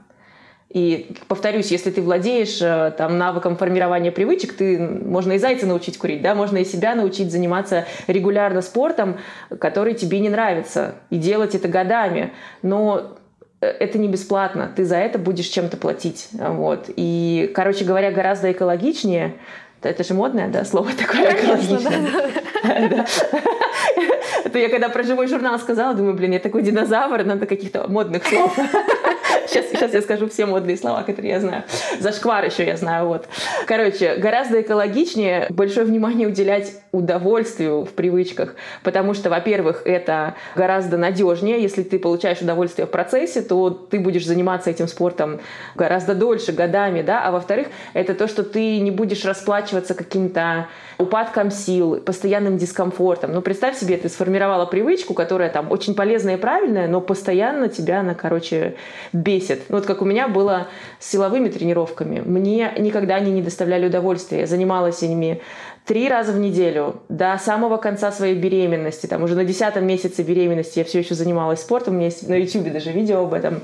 [0.69, 5.99] И повторюсь, если ты владеешь э, там, навыком формирования привычек, ты можно и зайца научить
[5.99, 9.19] курить, да, можно и себя научить заниматься регулярно спортом,
[9.59, 12.33] который тебе не нравится, и делать это годами.
[12.63, 13.17] Но
[13.61, 16.29] э, это не бесплатно, ты за это будешь чем-то платить.
[16.31, 16.89] Вот.
[16.95, 19.35] И, короче говоря, гораздо экологичнее
[19.83, 23.05] это же модное, да, слово такое Конечно, экологичное.
[24.53, 28.23] Это я когда про живой журнал сказала, думаю, блин, я такой динозавр, надо каких-то модных
[28.23, 28.55] слов
[29.47, 31.63] Сейчас, сейчас я скажу все модные слова, которые я знаю.
[31.99, 33.27] Зашквар еще я знаю, вот.
[33.67, 41.61] Короче, гораздо экологичнее большое внимание уделять удовольствию в привычках, потому что, во-первых, это гораздо надежнее.
[41.61, 45.41] Если ты получаешь удовольствие в процессе, то ты будешь заниматься этим спортом
[45.75, 51.51] гораздо дольше, годами, да, а во-вторых, это то, что ты не будешь расплачиваться каким-то упадком
[51.51, 53.33] сил, постоянным дискомфортом.
[53.33, 57.99] Ну, представь себе, ты сформировала привычку, которая там очень полезная и правильная, но постоянно тебя
[57.99, 58.75] она, короче,
[59.11, 59.32] бесит.
[59.69, 60.67] Ну, вот как у меня было
[60.99, 62.21] с силовыми тренировками.
[62.25, 64.41] Мне никогда они не доставляли удовольствия.
[64.41, 65.41] Я занималась ими
[65.85, 69.07] три раза в неделю до самого конца своей беременности.
[69.07, 71.95] Там уже на десятом месяце беременности я все еще занималась спортом.
[71.95, 73.61] У меня есть на YouTube даже видео об этом.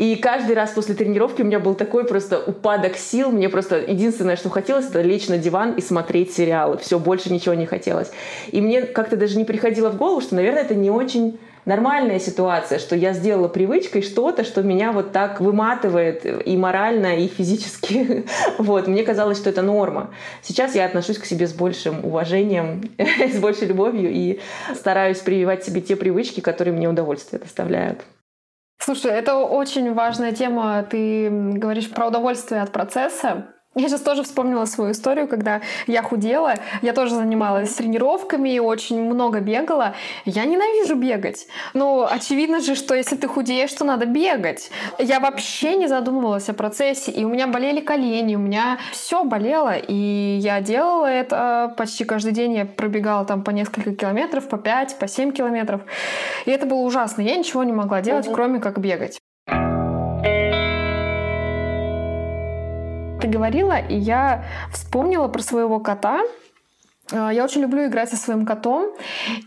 [0.00, 3.30] И каждый раз после тренировки у меня был такой просто упадок сил.
[3.30, 6.78] Мне просто единственное, что хотелось, это лечь на диван и смотреть сериалы.
[6.78, 8.10] Все, больше ничего не хотелось.
[8.50, 11.38] И мне как-то даже не приходило в голову, что, наверное, это не очень
[11.70, 17.28] нормальная ситуация, что я сделала привычкой что-то, что меня вот так выматывает и морально, и
[17.28, 18.26] физически.
[18.58, 20.10] Вот, мне казалось, что это норма.
[20.42, 24.40] Сейчас я отношусь к себе с большим уважением, с большей любовью и
[24.74, 28.00] стараюсь прививать себе те привычки, которые мне удовольствие доставляют.
[28.78, 30.82] Слушай, это очень важная тема.
[30.90, 33.46] Ты говоришь про удовольствие от процесса.
[33.76, 36.54] Я сейчас тоже вспомнила свою историю, когда я худела.
[36.82, 39.94] Я тоже занималась тренировками, очень много бегала.
[40.24, 41.46] Я ненавижу бегать.
[41.72, 44.72] Ну, очевидно же, что если ты худеешь, то надо бегать.
[44.98, 49.76] Я вообще не задумывалась о процессе, и у меня болели колени, у меня все болело,
[49.76, 52.54] и я делала это почти каждый день.
[52.54, 55.82] Я пробегала там по несколько километров, по 5, по 7 километров.
[56.44, 57.22] И это было ужасно.
[57.22, 58.34] Я ничего не могла делать, угу.
[58.34, 59.20] кроме как бегать.
[63.20, 66.22] Ты говорила, и я вспомнила про своего кота.
[67.12, 68.92] Э, я очень люблю играть со своим котом.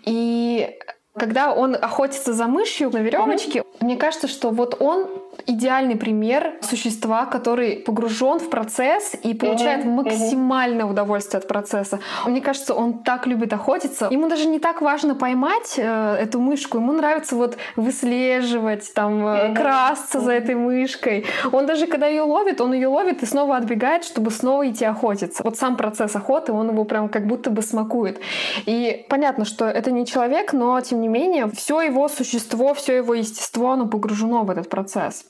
[0.05, 0.77] И
[1.17, 3.77] когда он охотится за мышью на веревочке, mm-hmm.
[3.81, 5.07] мне кажется, что вот он
[5.45, 11.99] идеальный пример существа, который погружен в процесс и получает максимальное удовольствие от процесса.
[12.25, 14.07] Мне кажется, он так любит охотиться.
[14.11, 19.55] Ему даже не так важно поймать э, эту мышку, ему нравится вот выслеживать, там, mm-hmm.
[19.55, 21.25] красться за этой мышкой.
[21.51, 25.43] Он даже когда ее ловит, он ее ловит и снова отбегает, чтобы снова идти охотиться.
[25.43, 28.19] Вот сам процесс охоты, он его прям как будто бы смакует.
[28.65, 33.13] И понятно, что это не человек, но тем не менее, все его существо, все его
[33.13, 35.22] естество, оно погружено в этот процесс.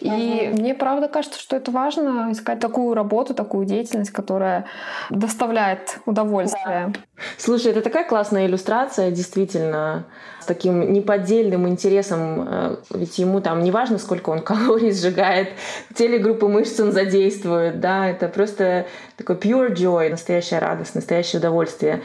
[0.00, 0.60] И угу.
[0.60, 4.66] мне правда кажется, что это важно искать такую работу, такую деятельность, которая
[5.10, 6.92] доставляет удовольствие.
[6.92, 6.92] Да.
[7.38, 10.06] Слушай, это такая классная иллюстрация, действительно,
[10.40, 15.50] с таким неподдельным интересом, э, ведь ему там не важно, сколько он калорий сжигает,
[15.94, 22.02] телегруппы мышц он задействует, да, это просто такой pure joy, настоящая радость, настоящее удовольствие.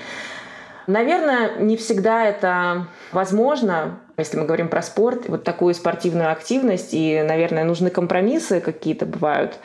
[0.88, 7.22] Наверное, не всегда это возможно, если мы говорим про спорт, вот такую спортивную активность, и,
[7.22, 9.58] наверное, нужны компромиссы какие-то бывают.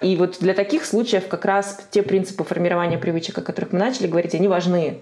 [0.00, 4.06] И вот для таких случаев как раз те принципы формирования привычек, о которых мы начали
[4.06, 5.00] говорить, они важны.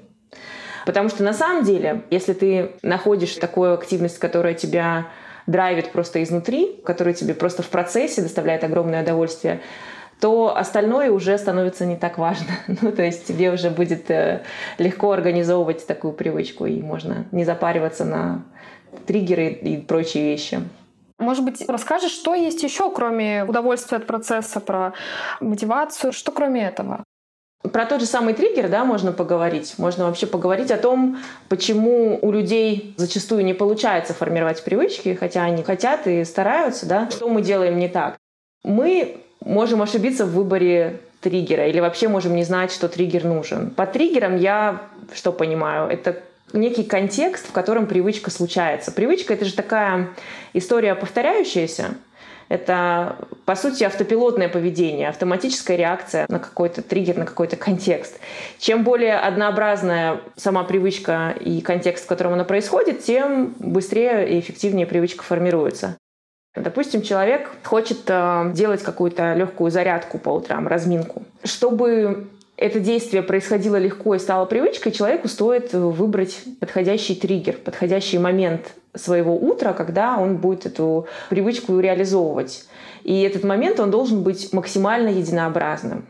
[0.87, 5.09] Потому что на самом деле, если ты находишь такую активность, которая тебя
[5.47, 9.61] драйвит просто изнутри, которая тебе просто в процессе доставляет огромное удовольствие,
[10.21, 12.47] то остальное уже становится не так важно.
[12.81, 14.43] Ну, то есть тебе уже будет э,
[14.79, 18.45] легко организовывать такую привычку, и можно не запариваться на
[19.07, 20.61] триггеры и прочие вещи.
[21.19, 24.93] Может быть, расскажешь, что есть еще, кроме удовольствия от процесса, про
[25.41, 27.05] мотивацию, что кроме этого?
[27.63, 29.75] Про тот же самый триггер, да, можно поговорить.
[29.79, 35.63] Можно вообще поговорить о том, почему у людей зачастую не получается формировать привычки, хотя они
[35.63, 37.11] хотят и стараются, да.
[37.11, 38.17] Что мы делаем не так?
[38.63, 43.71] Мы можем ошибиться в выборе триггера или вообще можем не знать, что триггер нужен.
[43.71, 44.83] Под триггером я
[45.15, 45.89] что понимаю?
[45.89, 48.93] Это некий контекст, в котором привычка случается.
[48.93, 50.11] Привычка— это же такая
[50.53, 51.95] история повторяющаяся.
[52.49, 58.21] Это, по сути, автопилотное поведение, автоматическая реакция на какой-то триггер, на какой-то контекст.
[58.59, 64.87] Чем более однообразная сама привычка и контекст, в котором она происходит, тем быстрее и эффективнее
[64.87, 65.97] привычка формируется.
[66.55, 71.23] Допустим, человек хочет э, делать какую-то легкую зарядку по утрам, разминку.
[71.45, 78.73] Чтобы это действие происходило легко и стало привычкой, человеку стоит выбрать подходящий триггер, подходящий момент
[78.95, 82.67] своего утра, когда он будет эту привычку реализовывать.
[83.05, 86.07] И этот момент, он должен быть максимально единообразным.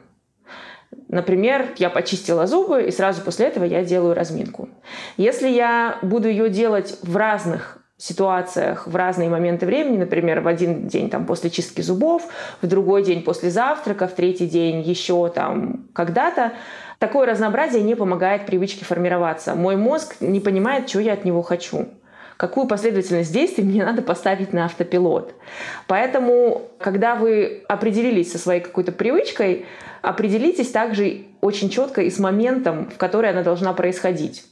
[1.08, 4.68] Например, я почистила зубы, и сразу после этого я делаю разминку.
[5.16, 10.86] Если я буду ее делать в разных ситуациях в разные моменты времени, например, в один
[10.86, 12.28] день там после чистки зубов,
[12.60, 16.52] в другой день после завтрака, в третий день еще там когда-то.
[16.98, 19.54] Такое разнообразие не помогает привычке формироваться.
[19.54, 21.88] Мой мозг не понимает, что я от него хочу.
[22.36, 25.34] какую последовательность действий мне надо поставить на автопилот.
[25.86, 29.64] Поэтому, когда вы определились со своей какой-то привычкой,
[30.02, 34.44] определитесь также очень четко и с моментом, в который она должна происходить.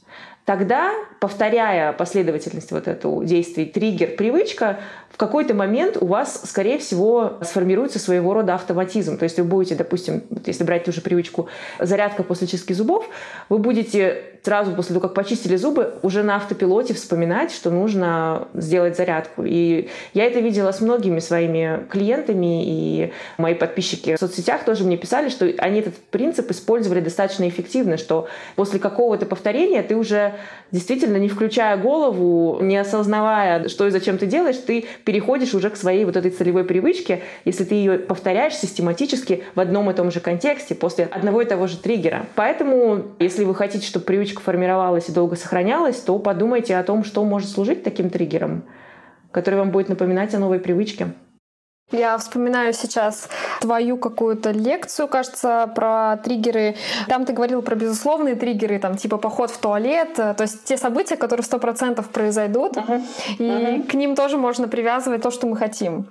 [0.45, 4.77] Тогда, повторяя последовательность вот эту действий, триггер, привычка,
[5.15, 9.17] в какой-то момент у вас, скорее всего, сформируется своего рода автоматизм.
[9.17, 11.47] То есть вы будете, допустим, если брать ту же привычку
[11.79, 13.07] зарядка после чистки зубов,
[13.47, 18.95] вы будете сразу после того, как почистили зубы, уже на автопилоте вспоминать, что нужно сделать
[18.95, 19.43] зарядку.
[19.43, 24.97] И я это видела с многими своими клиентами, и мои подписчики в соцсетях тоже мне
[24.97, 30.34] писали, что они этот принцип использовали достаточно эффективно, что после какого-то повторения ты уже
[30.71, 35.75] действительно, не включая голову, не осознавая, что и зачем ты делаешь, ты переходишь уже к
[35.75, 40.19] своей вот этой целевой привычке, если ты ее повторяешь систематически в одном и том же
[40.19, 42.25] контексте после одного и того же триггера.
[42.35, 47.23] Поэтому, если вы хотите, чтобы привычка формировалась и долго сохранялась, то подумайте о том, что
[47.23, 48.63] может служить таким триггером,
[49.31, 51.07] который вам будет напоминать о новой привычке.
[51.91, 53.29] Я вспоминаю сейчас
[53.61, 56.75] твою какую-то лекцию, кажется, про триггеры.
[57.07, 61.15] Там ты говорил про безусловные триггеры, там типа поход в туалет, то есть те события,
[61.15, 63.03] которые сто процентов произойдут, uh-huh.
[63.37, 63.87] и uh-huh.
[63.87, 66.07] к ним тоже можно привязывать то, что мы хотим.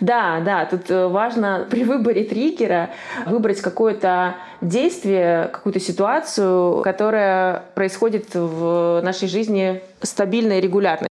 [0.00, 2.90] Да, да, тут э, важно при выборе триггера
[3.26, 11.08] выбрать какое-то действие, какую-то ситуацию, которая происходит в нашей жизни стабильно и регулярно.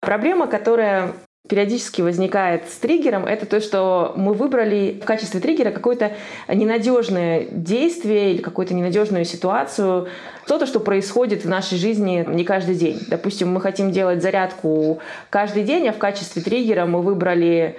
[0.00, 1.12] Проблема, которая
[1.48, 6.12] периодически возникает с триггером, это то, что мы выбрали в качестве триггера какое-то
[6.48, 10.08] ненадежное действие или какую-то ненадежную ситуацию,
[10.44, 13.00] что-то, что происходит в нашей жизни не каждый день.
[13.08, 17.78] Допустим, мы хотим делать зарядку каждый день, а в качестве триггера мы выбрали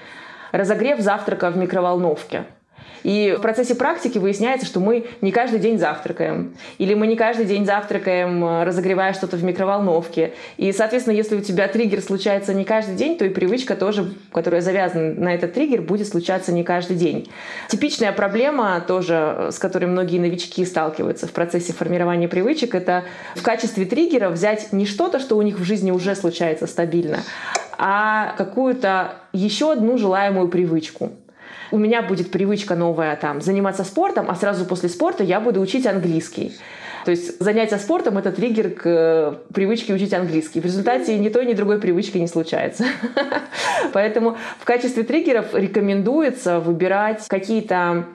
[0.52, 2.46] разогрев завтрака в микроволновке.
[3.08, 6.58] И в процессе практики выясняется, что мы не каждый день завтракаем.
[6.78, 10.34] Или мы не каждый день завтракаем, э, разогревая что-то в микроволновке.
[10.58, 14.60] И, соответственно, если у тебя триггер случается не каждый день, то и привычка тоже, которая
[14.60, 17.30] завязана на этот триггер, будет случаться не каждый день.
[17.70, 23.42] Типичная проблема тоже, э, с которой многие новички сталкиваются в процессе формирования привычек, это в
[23.42, 27.20] качестве триггера взять не что-то, что у них в жизни уже случается стабильно,
[27.78, 31.14] а какую-то еще одну желаемую привычку
[31.72, 35.86] у меня будет привычка новая там заниматься спортом, а сразу после спорта я буду учить
[35.86, 36.54] английский.
[37.06, 40.60] То есть занятие спортом— это триггер к э, привычке учить английский.
[40.60, 42.84] В результате ни той, ни другой привычки не случается.
[43.94, 48.08] Поэтому в качестве триггеров рекомендуется выбирать какие-то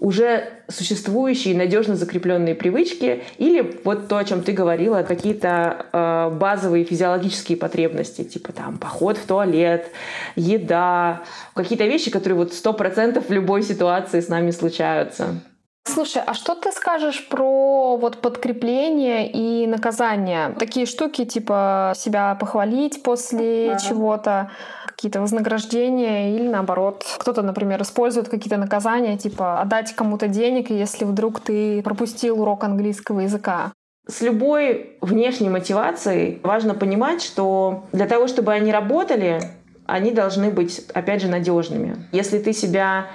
[0.00, 6.84] уже существующие надежно закрепленные привычки или вот то, о чем ты говорила, какие-то э, базовые
[6.84, 9.90] физиологические потребности, типа там поход в туалет,
[10.36, 11.22] еда,
[11.54, 15.40] какие-то вещи, которые вот сто процентов в любой ситуации с нами случаются.
[15.88, 20.54] Слушай, а что ты скажешь про вот подкрепление и наказание?
[20.58, 23.80] Такие штуки, типа себя похвалить после ага.
[23.80, 24.50] чего-то,
[24.98, 31.38] какие-то вознаграждения или наоборот, кто-то, например, использует какие-то наказания, типа отдать кому-то денег, если вдруг
[31.38, 33.72] ты пропустил урок английского языка.
[34.08, 39.40] С любой внешней мотивацией важно понимать, что для того, чтобы они работали,
[39.86, 42.08] они должны быть, опять же, надежными.
[42.10, 43.06] Если ты себя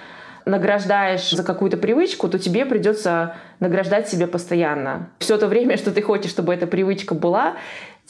[0.46, 5.10] награждаешь за какую-то привычку, то тебе придется награждать себя постоянно.
[5.20, 7.56] Все то время, что ты хочешь, чтобы эта привычка была,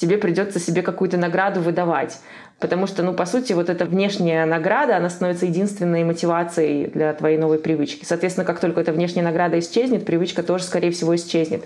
[0.04, 2.20] тебе придется себе какую-то награду выдавать.
[2.60, 7.38] Потому что, ну, по сути, вот эта внешняя награда, она становится единственной мотивацией для твоей
[7.38, 8.04] новой привычки.
[8.04, 11.63] Соответственно, как только эта внешняя награда исчезнет, привычка тоже, скорее всего, исчезнет.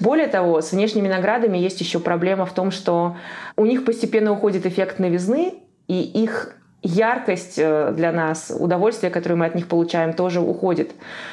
[0.00, 3.16] Более того, с внешними наградами есть еще проблема в том, что
[3.56, 5.54] у них постепенно уходит эффект новизны,
[5.86, 10.92] и их яркость э, для нас, удовольствие, которое мы от них получаем, тоже уходит.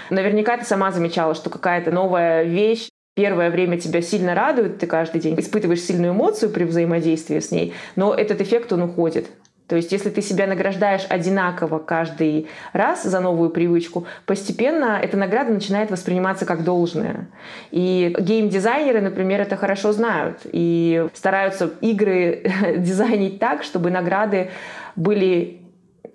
[0.09, 5.19] Наверняка ты сама замечала, что какая-то новая вещь первое время тебя сильно радует, ты каждый
[5.21, 9.27] день испытываешь сильную эмоцию при взаимодействии с ней, но этот эффект, он уходит.
[9.67, 15.53] То есть если ты себя награждаешь одинаково каждый раз за новую привычку, постепенно эта награда
[15.53, 17.29] начинает восприниматься как должное.
[17.71, 22.43] И гейм-дизайнеры, например, это хорошо знают и стараются игры
[22.79, 24.49] дизайнить так, чтобы награды
[24.97, 25.61] были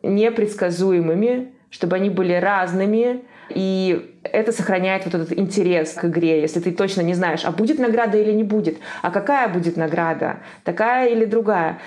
[0.02, 6.72] непредсказуемыми, чтобы они были разными, и это сохраняет вот этот интерес к игре, если ты
[6.72, 11.24] точно не знаешь, а будет награда или не будет, а какая будет награда, такая или
[11.24, 11.78] другая.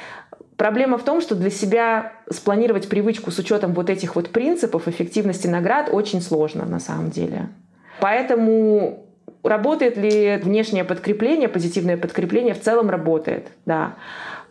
[0.58, 5.48] Проблема в том, что для себя спланировать привычку с учетом вот этих вот принципов эффективности
[5.48, 7.48] наград очень сложно на самом деле.
[8.02, 9.06] Поэтому
[9.44, 13.96] работает ли внешнее подкрепление, позитивное подкрепление, в целом работает, да.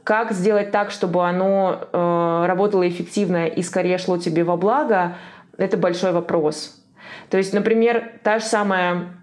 [0.02, 5.16] Как сделать так, чтобы оно э, работало эффективно и скорее шло тебе во благо,
[5.58, 6.77] это большой вопрос.
[7.30, 9.18] То есть, например, та же самая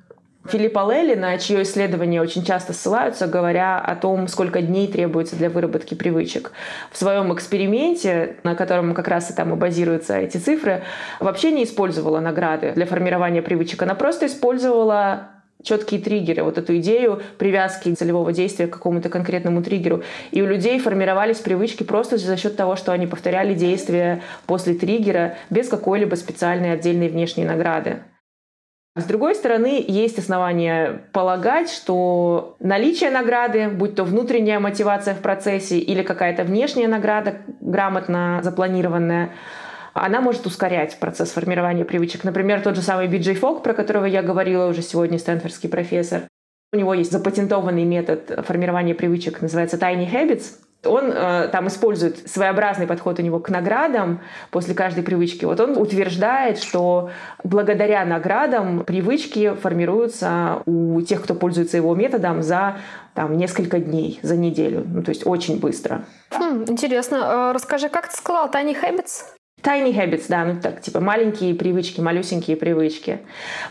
[0.48, 5.50] Филиппа Лелли, на чье исследование очень часто ссылаются, говоря о том, сколько дней требуется для
[5.50, 6.52] выработки привычек.
[6.92, 10.84] В своем эксперименте, на котором как раз и там и базируются эти цифры,
[11.20, 13.82] вообще не использовала награды для формирования привычек.
[13.82, 15.30] Она просто использовала
[15.66, 20.04] четкие триггеры, вот эту идею привязки целевого действия к какому-то конкретному триггеру.
[20.32, 25.36] И у людей формировались привычки просто за счет того, что они повторяли действия после триггера
[25.50, 28.04] без какой-либо специальной отдельной внешней награды.
[28.98, 35.78] С другой стороны, есть основания полагать, что наличие награды, будь то внутренняя мотивация в процессе
[35.80, 39.32] или какая-то внешняя награда, грамотно запланированная,
[39.96, 42.26] она может ускорять процесс формирования привычек.
[42.26, 46.24] Например, тот же самый Биджей Фок, про которого я говорила уже сегодня, стэнфордский профессор.
[46.74, 50.44] У него есть запатентованный метод формирования привычек, называется Tiny Habits.
[50.84, 54.20] Он э, там использует своеобразный подход у него к наградам
[54.52, 55.46] после каждой привычки.
[55.46, 57.10] Вот он утверждает, что
[57.44, 62.78] благодаря наградам привычки формируются у тех, кто пользуется его методом за
[63.14, 64.84] там, несколько дней, за неделю.
[64.86, 66.04] Ну, то есть очень быстро.
[66.32, 67.16] Хм, интересно.
[67.16, 69.35] Э, расскажи, как ты сказала, Tiny Habits?
[69.66, 73.22] Tiny habits, да, ну так, типа маленькие привычки, малюсенькие привычки.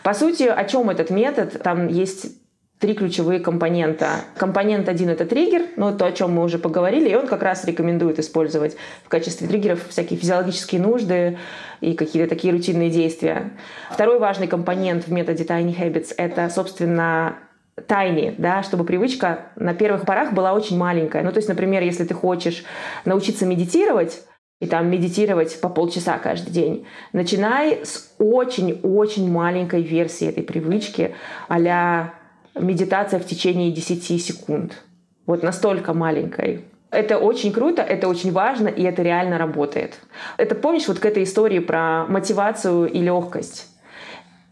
[0.03, 1.62] По сути, о чем этот метод?
[1.62, 2.36] Там есть
[2.80, 4.09] три ключевые компонента.
[4.36, 7.64] Компонент один— это триггер, ну, то, о чем мы уже поговорили, и он как раз
[7.64, 11.38] рекомендует использовать в качестве триггеров всякие физиологические нужды
[11.80, 13.53] и какие-то такие рутинные действия.
[13.90, 17.38] Второй важный компонент в методе Tiny Habits— это, собственно,
[17.86, 21.22] тайне, да, чтобы привычка на первых порах была очень маленькая.
[21.22, 22.64] Ну, то есть, например, если ты хочешь
[23.05, 24.22] научиться медитировать,
[24.61, 26.86] и там медитировать по полчаса каждый день.
[27.12, 31.14] Начинай с очень-очень маленькой версии этой привычки
[31.48, 32.14] а
[32.55, 34.82] медитация в течение 10 секунд.
[35.26, 36.64] Вот настолько маленькой.
[36.90, 39.98] Это очень круто, это очень важно, и это реально работает.
[40.36, 43.74] Это помнишь вот к этой истории про мотивацию и легкость?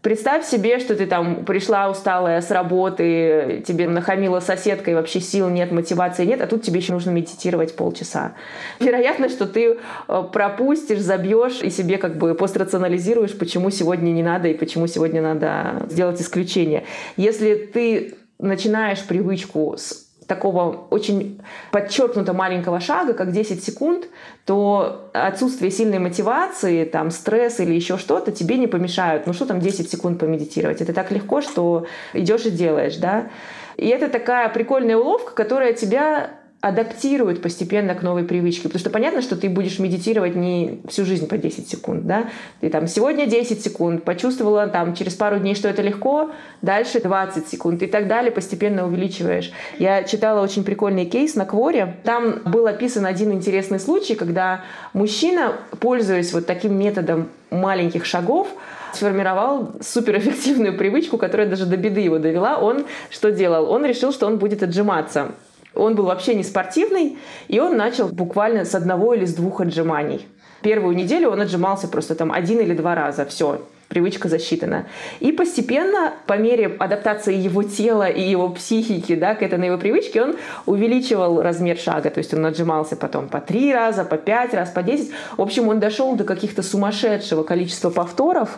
[0.03, 5.49] Представь себе, что ты там пришла усталая с работы, тебе нахамила соседка, и вообще сил
[5.49, 8.33] нет, мотивации нет, а тут тебе еще нужно медитировать полчаса.
[8.81, 9.77] Вероятно, что ты
[10.09, 15.21] э, пропустишь, забьешь и себе как бы пострационализируешь, почему сегодня не надо и почему сегодня
[15.21, 16.83] надо сделать исключение.
[17.15, 24.07] Если ты начинаешь привычку с такого очень подчеркнуто маленького шага, как 10 секунд,
[24.45, 29.27] то отсутствие сильной мотивации, там, стресс или еще что-то тебе не помешают.
[29.27, 30.81] Ну что там 10 секунд помедитировать?
[30.81, 33.29] Это так легко, что идешь и делаешь, да?
[33.77, 36.31] И это такая прикольная уловка, которая тебя
[36.63, 38.63] адаптирует постепенно к новой привычке.
[38.63, 42.29] Потому что понятно, что ты будешь медитировать не всю жизнь по 10 секунд, да?
[42.61, 47.49] Ты там сегодня 10 секунд, почувствовала там через пару дней, что это легко, дальше 20
[47.49, 49.51] секунд и так далее, постепенно увеличиваешь.
[49.77, 51.97] Я читала очень прикольный кейс на Кворе.
[52.05, 54.61] Там был описан один интересный случай, когда
[54.93, 58.47] мужчина, пользуясь вот таким методом маленьких шагов,
[58.93, 62.57] сформировал суперэффективную привычку, которая даже до беды его довела.
[62.57, 63.69] Он что делал?
[63.69, 65.33] Он решил, что он будет отжиматься.
[65.75, 67.17] Он был вообще не спортивный,
[67.47, 70.27] и он начал буквально с одного или с двух отжиманий.
[70.61, 73.25] Первую неделю он отжимался просто там один или два раза.
[73.25, 74.85] Все, привычка засчитана.
[75.19, 80.23] И постепенно, по мере адаптации его тела и его психики да, к этой новой привычке,
[80.23, 82.09] он увеличивал размер шага.
[82.09, 85.11] То есть он отжимался потом по три раза, по пять раз, по десять.
[85.37, 88.57] В общем, он дошел до каких-то сумасшедшего количества повторов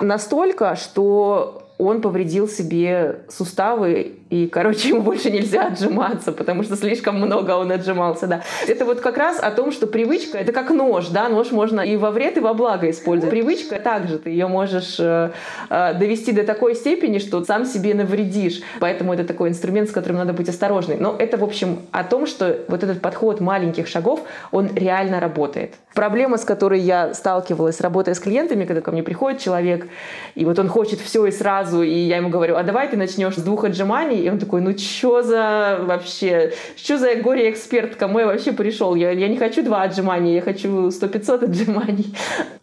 [0.00, 7.16] настолько, что он повредил себе суставы, и, короче, ему больше нельзя отжиматься, потому что слишком
[7.16, 8.42] много он отжимался, да.
[8.66, 11.96] Это вот как раз о том, что привычка— это как нож, да, нож можно и
[11.96, 13.30] во вред, и во благо использовать.
[13.30, 15.32] Привычка также, ты ее можешь э,
[15.68, 18.62] э, довести до такой степени, что сам себе навредишь.
[18.80, 20.96] Поэтому это такой инструмент, с которым надо быть осторожной.
[20.98, 25.74] Но это, в общем, о том, что вот этот подход маленьких шагов, он реально работает.
[25.96, 29.88] Проблема, с которой я сталкивалась, работая с клиентами, когда ко мне приходит человек,
[30.34, 33.36] и вот он хочет все и сразу, и я ему говорю, а давай ты начнешь
[33.36, 38.26] с двух отжиманий, и он такой, ну что за вообще, что за горе-эксперт, кому я
[38.26, 38.94] вообще пришел?
[38.94, 42.14] Я, я не хочу два отжимания, я хочу сто пятьсот отжиманий.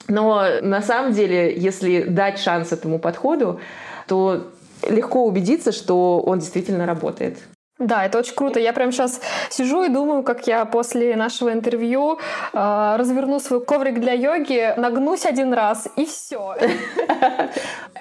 [0.07, 3.59] Но на самом деле, если дать шанс этому подходу,
[4.07, 4.45] то
[4.87, 7.39] легко убедиться, что он действительно работает.
[7.83, 8.59] Да, это очень круто.
[8.61, 9.19] Я прямо сейчас
[9.49, 12.17] сижу и думаю, как я после нашего интервью
[12.53, 16.55] э, разверну свой коврик для йоги, нагнусь один раз и все.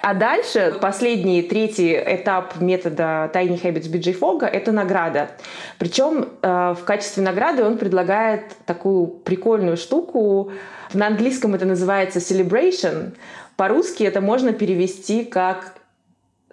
[0.01, 5.29] А дальше последний, третий этап метода Tiny Habits BJ Fogg— это награда.
[5.77, 10.51] Причем э, в качестве награды он предлагает такую прикольную штуку.
[10.93, 13.15] На английском это называется celebration.
[13.57, 15.75] По-русски это можно перевести как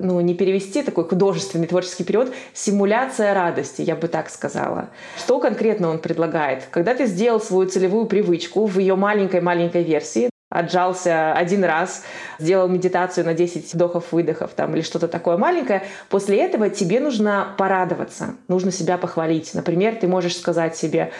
[0.01, 4.88] ну, не перевести такой художественный творческий период, симуляция радости, я бы так сказала.
[5.18, 6.64] Что конкретно он предлагает?
[6.70, 12.03] Когда ты сделал свою целевую привычку в ее маленькой-маленькой версии, отжался один раз,
[12.40, 18.34] сделал медитацию на 10 вдохов-выдохов там, или что-то такое маленькое, после этого тебе нужно порадоваться,
[18.48, 19.55] нужно себя похвалить.
[19.55, 21.12] Например, ты можешь сказать себе,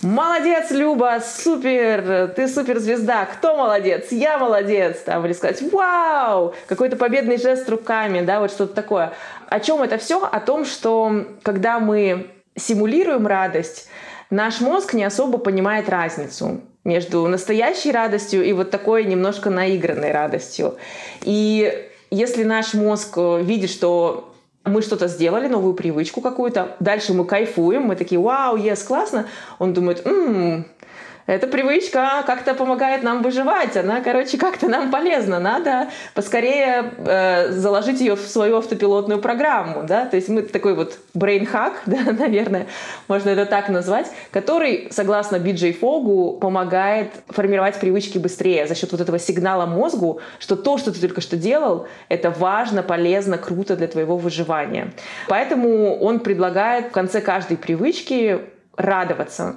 [0.00, 4.06] молодец, Люба, супер, ты суперзвезда, кто молодец?
[4.10, 5.00] Я молодец.
[5.00, 9.12] Там, или сказать, вау, какой-то победный жест руками, да, вот что-то такое.
[9.50, 10.24] О чем это все?
[10.24, 13.88] О том, что когда мы симулируем радость,
[14.30, 20.76] наш мозг не особо понимает разницу между настоящей радостью и вот такой немножко наигранной радостью.
[21.22, 24.32] И если наш мозг э, видит, что
[24.64, 29.26] мы что-то сделали, новую привычку какую-то, дальше мы кайфуем, мы такие, вау, ес, классно,
[29.58, 30.66] он думает, м-м,
[31.28, 38.00] эта привычка как-то помогает нам выживать, она, короче, как-то нам полезна, надо поскорее э, заложить
[38.00, 42.66] ее в свою автопилотную программу, да, то есть мы такой вот hack, да, наверное,
[43.08, 49.02] можно это так назвать, который, согласно Биджей Фогу, помогает формировать привычки быстрее за счет вот
[49.02, 53.86] этого сигнала мозгу, что то, что ты только что делал, это важно, полезно, круто для
[53.86, 54.92] твоего выживания.
[55.28, 58.40] Поэтому он предлагает в конце каждой привычки
[58.78, 59.56] радоваться.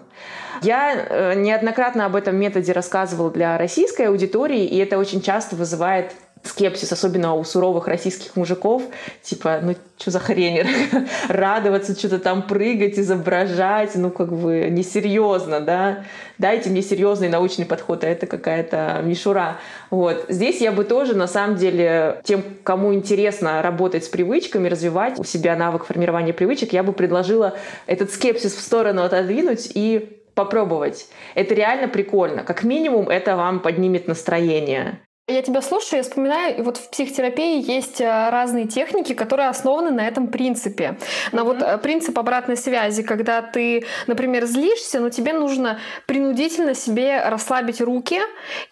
[0.61, 6.13] Я э, неоднократно об этом методе рассказывала для российской аудитории, и это очень часто вызывает
[6.43, 8.83] скепсис, особенно у суровых российских мужиков,
[9.21, 10.63] типа, ну, что за хрень,
[11.29, 16.03] радоваться, что-то там прыгать, изображать, ну, как бы несерьезно, да,
[16.39, 19.57] дайте мне серьезный научный подход, а это какая-то мишура.
[19.91, 20.25] Вот.
[20.29, 25.23] Здесь я бы тоже, на самом деле, тем, кому интересно работать с привычками, развивать у
[25.23, 27.55] себя навык формирования привычек, я бы предложила
[27.85, 31.09] этот скепсис в сторону отодвинуть и попробовать.
[31.35, 32.43] Это реально прикольно.
[32.43, 35.01] Как минимум, это вам поднимет настроение.
[35.31, 39.91] Я тебя слушаю, я вспоминаю, и вот в психотерапии есть э, разные техники, которые основаны
[39.91, 40.97] на этом принципе.
[41.31, 41.43] На mm-hmm.
[41.43, 47.79] вот э, принцип обратной связи, когда ты, например, злишься, но тебе нужно принудительно себе расслабить
[47.81, 48.19] руки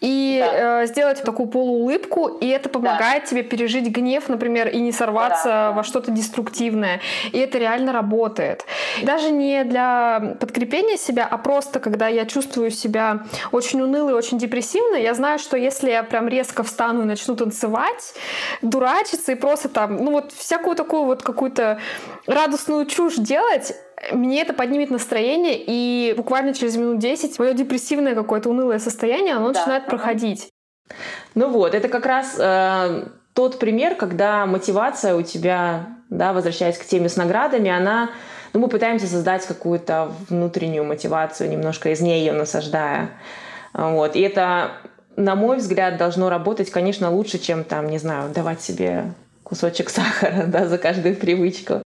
[0.02, 0.84] и да.
[0.84, 3.30] э, сделать такую полуулыбку, и это помогает да.
[3.30, 5.72] тебе пережить гнев, например, и не сорваться да.
[5.72, 7.00] во что-то деструктивное.
[7.32, 8.66] И это реально работает.
[9.04, 14.96] Даже не для подкрепления себя, а просто когда я чувствую себя очень унылой, очень депрессивно,
[14.96, 18.14] я знаю, что если я прям резко встану и начну танцевать,
[18.62, 21.80] дурачиться и просто там, ну вот всякую такую вот какую-то
[22.28, 23.74] радостную чушь делать,
[24.12, 29.52] мне это поднимет настроение, и буквально через минут 10 мое депрессивное какое-то унылое состояние, оно
[29.52, 29.60] да.
[29.60, 30.50] начинает проходить.
[31.36, 36.86] Ну вот, это как раз э, тот пример, когда мотивация у тебя, да, возвращаясь к
[36.86, 38.10] теме с наградами, она
[38.54, 43.12] ну, мы пытаемся создать какую-то внутреннюю мотивацию, немножко из нее ее насаждая.
[43.74, 44.16] Вот.
[44.16, 44.72] И это
[45.20, 49.14] на мой взгляд, должно работать, конечно, лучше, чем там, не знаю, давать себе
[49.44, 51.84] кусочек сахара да, за каждую привычку.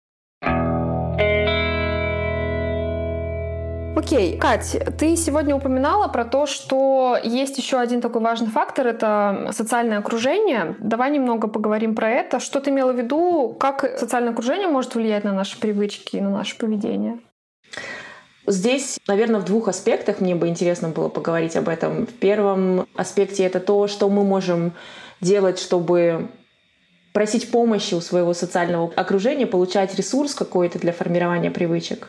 [3.97, 9.49] Окей, Кать, ты сегодня упоминала про то, что есть еще один такой важный фактор, это
[9.51, 10.77] социальное окружение.
[10.79, 12.39] Давай немного поговорим про это.
[12.39, 16.29] Что ты имела в виду, как социальное окружение может влиять на наши привычки и на
[16.29, 17.19] наше поведение?
[18.49, 22.07] Здесь, наверное, в двух аспектах мне бы интересно было поговорить об этом.
[22.07, 24.71] В первом аспекте это то, что мы можем
[25.19, 26.29] делать, чтобы
[27.11, 32.07] просить помощи у своего социального окружения, получать ресурс какой-то для формирования привычек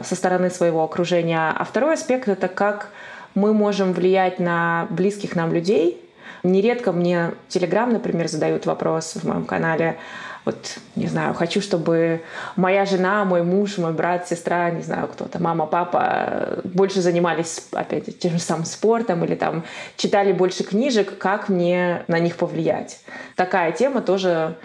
[0.00, 1.52] со стороны своего окружения.
[1.56, 2.90] А второй аспект— это как
[3.34, 6.00] мы можем влиять на близких нам людей.
[6.44, 9.96] Нередко мне Телеграм, например, задают вопрос в моем канале,
[10.44, 12.22] вот, не знаю, хочу, чтобы
[12.56, 18.18] моя жена, мой муж, мой брат, сестра, не знаю, кто-то, мама, папа больше занимались, опять,
[18.18, 19.64] тем же самым спортом или там
[19.96, 23.00] читали больше книжек, как мне на них повлиять.
[23.36, 24.56] Такая тема тоже,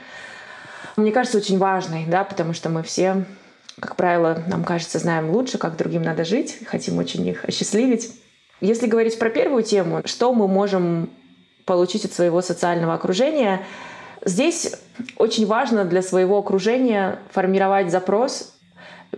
[0.95, 3.25] мне кажется, очень важной, да, потому что мы все,
[3.79, 8.19] как правило, нам кажется, знаем лучше, как другим надо жить, хотим очень их осчастливить.
[8.61, 11.11] Если говорить про первую тему, что мы можем
[11.65, 13.61] получить от своего социального окружения—
[14.27, 14.75] Здесь
[15.15, 18.53] очень важно для своего окружения формировать запрос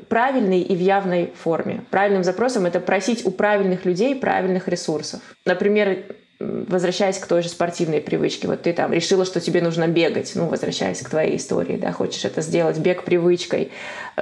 [0.08, 1.84] правильный и в явной форме.
[1.90, 5.22] Правильным запросом это просить у правильных людей правильных ресурсов.
[5.46, 5.98] Например,
[6.40, 10.48] возвращаясь к той же спортивной привычке, вот ты там решила, что тебе нужно бегать, ну,
[10.48, 13.72] возвращаясь к твоей истории, да, хочешь это сделать, бег привычкой.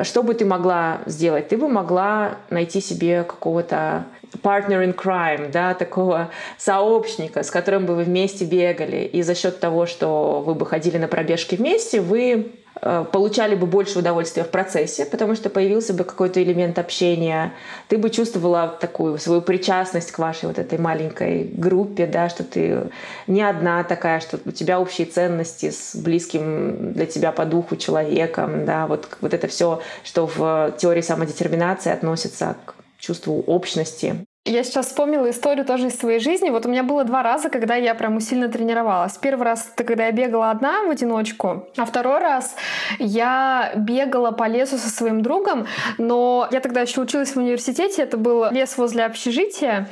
[0.02, 1.50] Что бы ты могла сделать?
[1.50, 4.06] Ты бы могла найти себе какого-то
[4.42, 9.06] partner in crime, да, такого сообщника, с которым бы вы вместе бегали.
[9.06, 12.52] И за счет того, что вы бы ходили на пробежки вместе, вы
[12.82, 17.54] получали бы больше удовольствия в процессе, потому что появился бы какой-то элемент общения.
[17.88, 22.90] Ты бы чувствовала такую свою причастность к вашей вот этой маленькой группе, да, что ты
[23.26, 28.66] не одна такая, что у тебя общие ценности с близким для тебя по духу человеком,
[28.66, 34.27] да, вот, вот это все, что в теории самодетерминации относится к чувству общности.
[34.48, 36.50] Я сейчас вспомнила историю тоже из своей жизни.
[36.50, 39.18] Вот у меня было два раза, когда я прям сильно тренировалась.
[39.18, 42.56] Первый раз это когда я бегала одна в одиночку, а второй раз
[42.98, 45.68] я бегала по лесу со своим другом,
[45.98, 49.90] но я тогда еще училась в университете, это был лес возле общежития,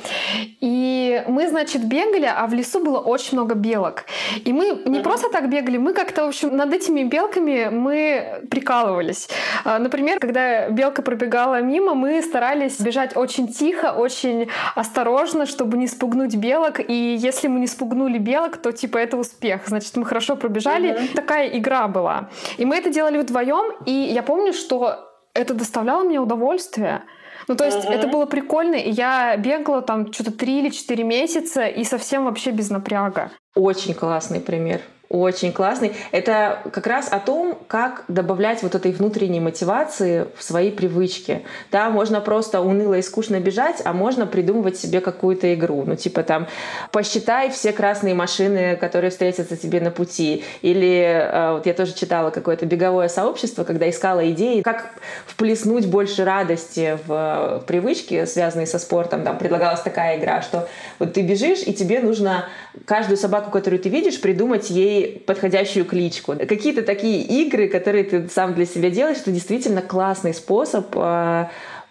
[0.61, 4.05] и мы, значит, бегали, а в лесу было очень много белок.
[4.45, 9.27] И мы не просто так бегали, мы как-то, в общем, над этими белками мы прикалывались.
[9.65, 14.44] А, например, когда белка пробегала мимо, мы старались бежать очень тихо, очень
[14.75, 16.79] осторожно, чтобы не спугнуть белок.
[16.79, 19.67] И если мы не спугнули белок, то типа это успех.
[19.67, 20.89] Значит, мы хорошо пробежали.
[20.89, 21.15] Mm-hmm.
[21.15, 22.29] Такая игра была.
[22.57, 23.73] И мы это делали вдвоем.
[23.85, 27.03] И я помню, что это доставляло мне удовольствие.
[27.47, 27.91] Ну, то есть uh-huh.
[27.91, 32.51] это было прикольно, и я бегала там что-то три или четыре месяца и совсем вообще
[32.51, 33.29] без напряга.
[33.53, 34.81] Очень классный пример.
[35.09, 35.93] Очень классный.
[36.11, 41.43] Это как раз о том, как добавлять вот этой внутренней мотивации в свои привычки.
[41.71, 45.83] Да, можно просто уныло и скучно бежать, а можно придумывать себе какую-то игру.
[45.85, 46.47] Ну, типа там,
[46.91, 50.43] посчитай все красные машины, которые встретятся тебе на пути.
[50.61, 54.89] Или э, вот я тоже читала какое-то беговое сообщество, когда искала идеи, как
[55.27, 59.23] вплеснуть больше радости в привычки, связанные со спортом.
[59.23, 62.45] Там предлагалась такая игра, что вот ты бежишь, и тебе нужно
[62.85, 66.33] каждую собаку, которую ты видишь, придумать ей подходящую кличку.
[66.35, 71.47] Какие-то такие игры, которые ты сам для себя делаешь, это действительно классный способ э,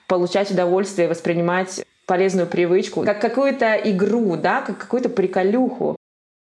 [0.06, 5.96] получать удовольствие, воспринимать полезную привычку, как какую-то игру, да, как какую-то приколюху.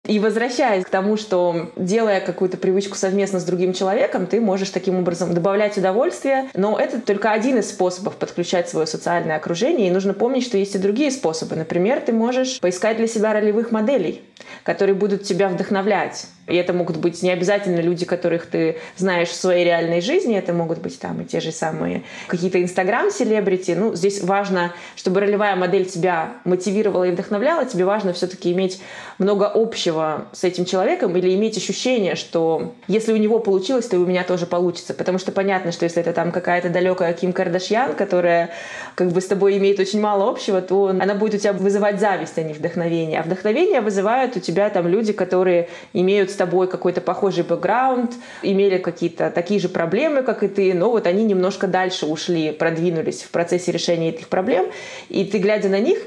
[0.05, 4.99] И возвращаясь к тому, что делая какую-то привычку совместно с другим человеком, ты можешь таким
[4.99, 10.13] образом добавлять удовольствие, но это только один из способов подключать свое социальное окружение, и нужно
[10.13, 11.55] помнить, что есть и другие способы.
[11.55, 14.21] Например, ты можешь поискать для себя ролевых моделей,
[14.63, 16.27] которые будут тебя вдохновлять.
[16.47, 20.53] И это могут быть не обязательно люди, которых ты знаешь в своей реальной жизни, это
[20.53, 23.71] могут быть там и те же самые какие-то инстаграм-селебрити.
[23.71, 28.79] Ну, здесь важно, чтобы ролевая модель тебя мотивировала и вдохновляла, тебе важно все-таки иметь
[29.17, 29.94] много общего
[30.31, 34.23] с этим человеком или иметь ощущение, что если у него получилось, то и у меня
[34.23, 34.93] тоже получится.
[34.93, 38.51] Потому что понятно, что если это там какая-то далекая Ким Кардашьян, которая
[38.95, 42.37] как бы с тобой имеет очень мало общего, то она будет у тебя вызывать зависть,
[42.37, 43.19] а не вдохновение.
[43.19, 48.77] А вдохновение вызывают у тебя там люди, которые имеют с тобой какой-то похожий бэкграунд, имели
[48.77, 53.29] какие-то такие же проблемы, как и ты, но вот они немножко дальше ушли, продвинулись в
[53.29, 54.67] процессе решения этих проблем,
[55.09, 55.99] и ты, глядя на них,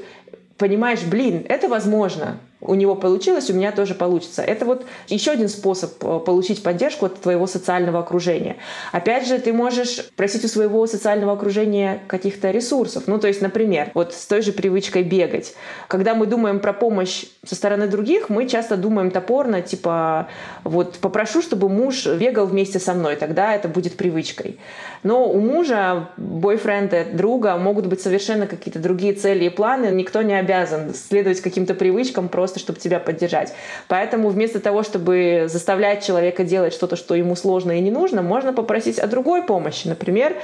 [0.57, 4.41] понимаешь, блин, это возможно, у него получилось, у меня тоже получится.
[4.41, 8.57] Это вот еще один способ э, получить поддержку от твоего социального окружения.
[8.91, 13.03] Опять же, ты можешь просить у своего социального окружения каких-то ресурсов.
[13.07, 15.53] Ну, то есть, например, вот с той же привычкой бегать.
[15.87, 20.27] Когда мы думаем про помощь со стороны других, мы часто думаем топорно, типа,
[20.65, 24.59] вот попрошу, чтобы муж бегал вместе со мной, тогда это будет привычкой.
[25.03, 29.85] Но у мужа, бойфренда, друга могут быть совершенно какие-то другие цели и планы.
[29.87, 33.53] Никто не обязан следовать каким-то привычкам просто просто чтобы тебя поддержать.
[33.87, 38.53] Поэтому вместо того, чтобы заставлять человека делать что-то, что ему сложно и не нужно, можно
[38.53, 39.87] попросить о другой помощи.
[39.87, 40.35] Например,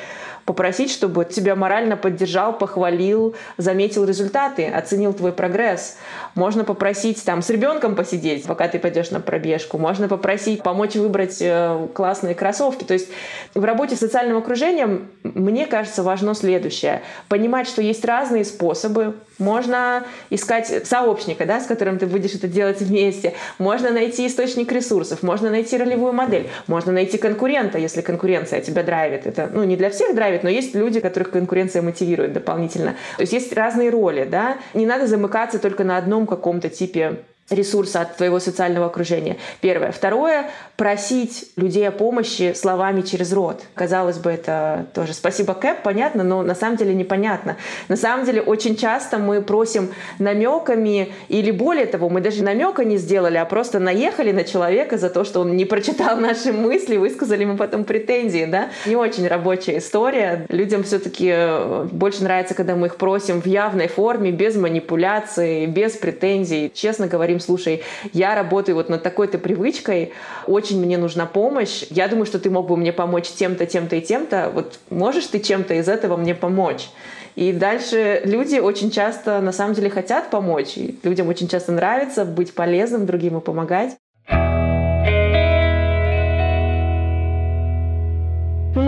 [0.45, 5.97] попросить, чтобы тебя морально поддержал, похвалил, заметил результаты, оценил твой прогресс.
[6.36, 9.78] Можно попросить там с ребенком посидеть, пока ты пойдешь на пробежку.
[9.78, 12.84] Можно попросить помочь выбрать э, классные кроссовки.
[12.84, 13.10] То есть
[13.56, 17.01] в работе с социальным окружением мне кажется важно следующее.
[17.28, 19.16] Понимать, что есть разные способы.
[19.38, 23.33] Можно искать сообщника, да, с которым ты будешь это делать вместе.
[23.59, 25.23] Можно найти источник ресурсов.
[25.23, 26.49] Можно найти ролевую модель.
[26.67, 29.27] Можно найти конкурента, если конкуренция тебя драйвит.
[29.27, 32.95] Это ну, не для всех драйвит, но есть люди, которых конкуренция мотивирует дополнительно.
[33.17, 34.57] То есть есть разные роли, да.
[34.73, 37.19] Не надо замыкаться только на одном каком-то типе
[37.49, 39.37] ресурса от твоего социального окружения.
[39.61, 39.91] Первое.
[39.91, 43.61] Второе— просить людей о помощи словами через рот.
[43.75, 47.57] Казалось бы, это тоже спасибо, Кэп, понятно, но на самом деле непонятно.
[47.87, 52.97] На самом деле очень часто мы просим намеками или более того, мы даже намека не
[52.97, 57.43] сделали, а просто наехали на человека за то, что он не прочитал наши мысли, высказали
[57.43, 58.69] ему потом претензии, да.
[58.87, 60.47] Не очень рабочая история.
[60.49, 65.93] Людям все-таки э, больше нравится, когда мы их просим в явной форме, без манипуляции, без
[65.93, 66.71] претензий.
[66.73, 67.83] Честно говоря, говорим, слушай,
[68.13, 70.13] я работаю вот над такой-то привычкой,
[70.47, 74.01] очень мне нужна помощь, я думаю, что ты мог бы мне помочь тем-то, тем-то и
[74.01, 76.89] тем-то, вот можешь ты чем-то из этого мне помочь?
[77.36, 82.23] И дальше люди очень часто на самом деле хотят помочь, и людям очень часто нравится
[82.23, 83.97] быть полезным другим и помогать.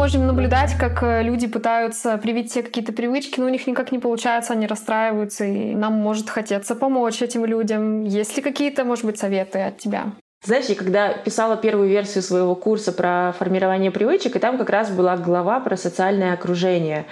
[0.08, 4.00] Можем наблюдать, как э, люди пытаются привить себе какие-то привычки, но у них никак не
[4.00, 8.06] получается, они расстраиваются, и нам может хотеться помочь этим людям.
[8.06, 10.14] Есть ли какие-то, может быть, советы от тебя?
[10.46, 14.90] Знаешь, я когда писала первую версию своего курса про формирование привычек, и там как раз
[14.92, 17.06] была глава про социальное окружение,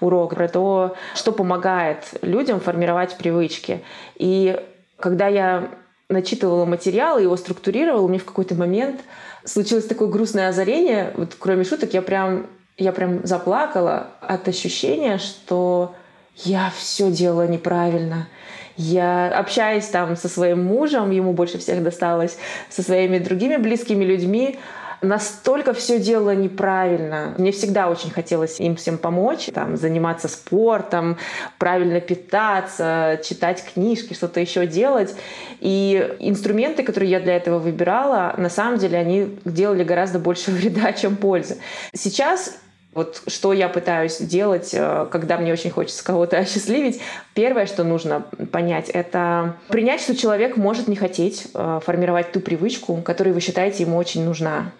[0.00, 3.82] урок, про то, что помогает людям формировать привычки.
[4.16, 4.60] И
[4.98, 5.70] когда я
[6.10, 9.00] начитывала материал и его структурировала, мне в какой-то момент
[9.44, 11.12] случилось такое грустное озарение.
[11.16, 15.94] Вот кроме шуток, я прям, я прям заплакала от ощущения, что
[16.36, 18.28] я все делала неправильно.
[18.76, 22.38] Я общаюсь там со своим мужем, ему больше всех досталось,
[22.70, 24.58] со своими другими близкими людьми,
[25.02, 27.34] настолько все делала неправильно.
[27.38, 31.18] Мне всегда очень хотелось им всем помочь, там, заниматься спортом,
[31.58, 35.14] правильно питаться, читать книжки, что-то еще делать.
[35.60, 40.92] И инструменты, которые я для этого выбирала, на самом деле они делали гораздо больше вреда,
[40.92, 41.58] чем пользы.
[41.92, 42.54] Сейчас
[42.94, 47.00] вот что я пытаюсь делать, э, когда мне очень хочется кого-то осчастливить.
[47.34, 48.20] Первое, что нужно
[48.52, 53.84] понять, это принять, что человек может не хотеть э, формировать ту привычку, которая вы считаете
[53.84, 54.72] ему очень нужна.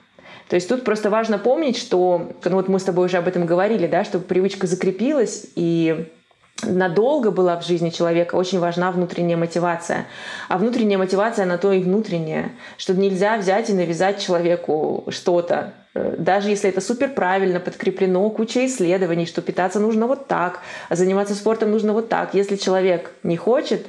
[0.53, 3.46] То есть тут просто важно помнить, что, ну вот мы с тобой уже об этом
[3.46, 6.11] говорили, да, чтобы привычка закрепилась и
[6.62, 10.05] надолго была в жизни человека, очень важна внутренняя мотивация.
[10.50, 16.16] А внутренняя мотивация, она то и внутренняя, что нельзя взять и навязать человеку что-то, э,
[16.18, 20.59] даже если это супер правильно подкреплено куча исследований, что питаться нужно вот так,
[20.90, 22.34] а заниматься спортом нужно вот так.
[22.34, 23.86] Если человек не хочет,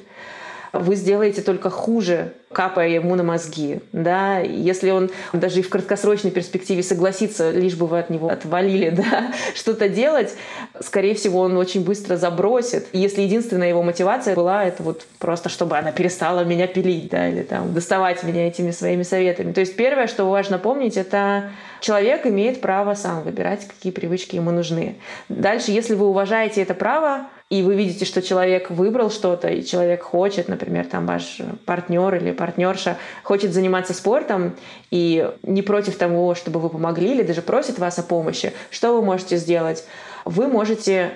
[0.73, 3.79] вы сделаете только хуже, капая ему на мозги.
[3.91, 4.39] Да?
[4.39, 9.31] Если он даже и в краткосрочной перспективе согласится, лишь бы вы от него отвалили да?
[9.53, 10.33] что-то делать,
[10.81, 12.87] скорее всего, он очень быстро забросит.
[12.91, 17.43] Если единственная его мотивация была, это вот просто, чтобы она перестала меня пилить, да, или
[17.43, 19.53] там доставать меня этими своими советами.
[19.53, 21.51] То есть первое, что важно помнить, это
[21.81, 24.95] человек имеет право сам выбирать, какие привычки ему нужны.
[25.29, 30.01] Дальше, если вы уважаете это право, и вы видите, что человек выбрал что-то, и человек
[30.01, 31.37] хочет, например, там ваш
[31.67, 34.55] партнер или партнерша хочет заниматься спортом
[34.89, 39.05] и не против того, чтобы вы помогли, или даже просит вас о помощи, что вы
[39.05, 39.85] можете сделать?
[40.25, 41.11] Вы можете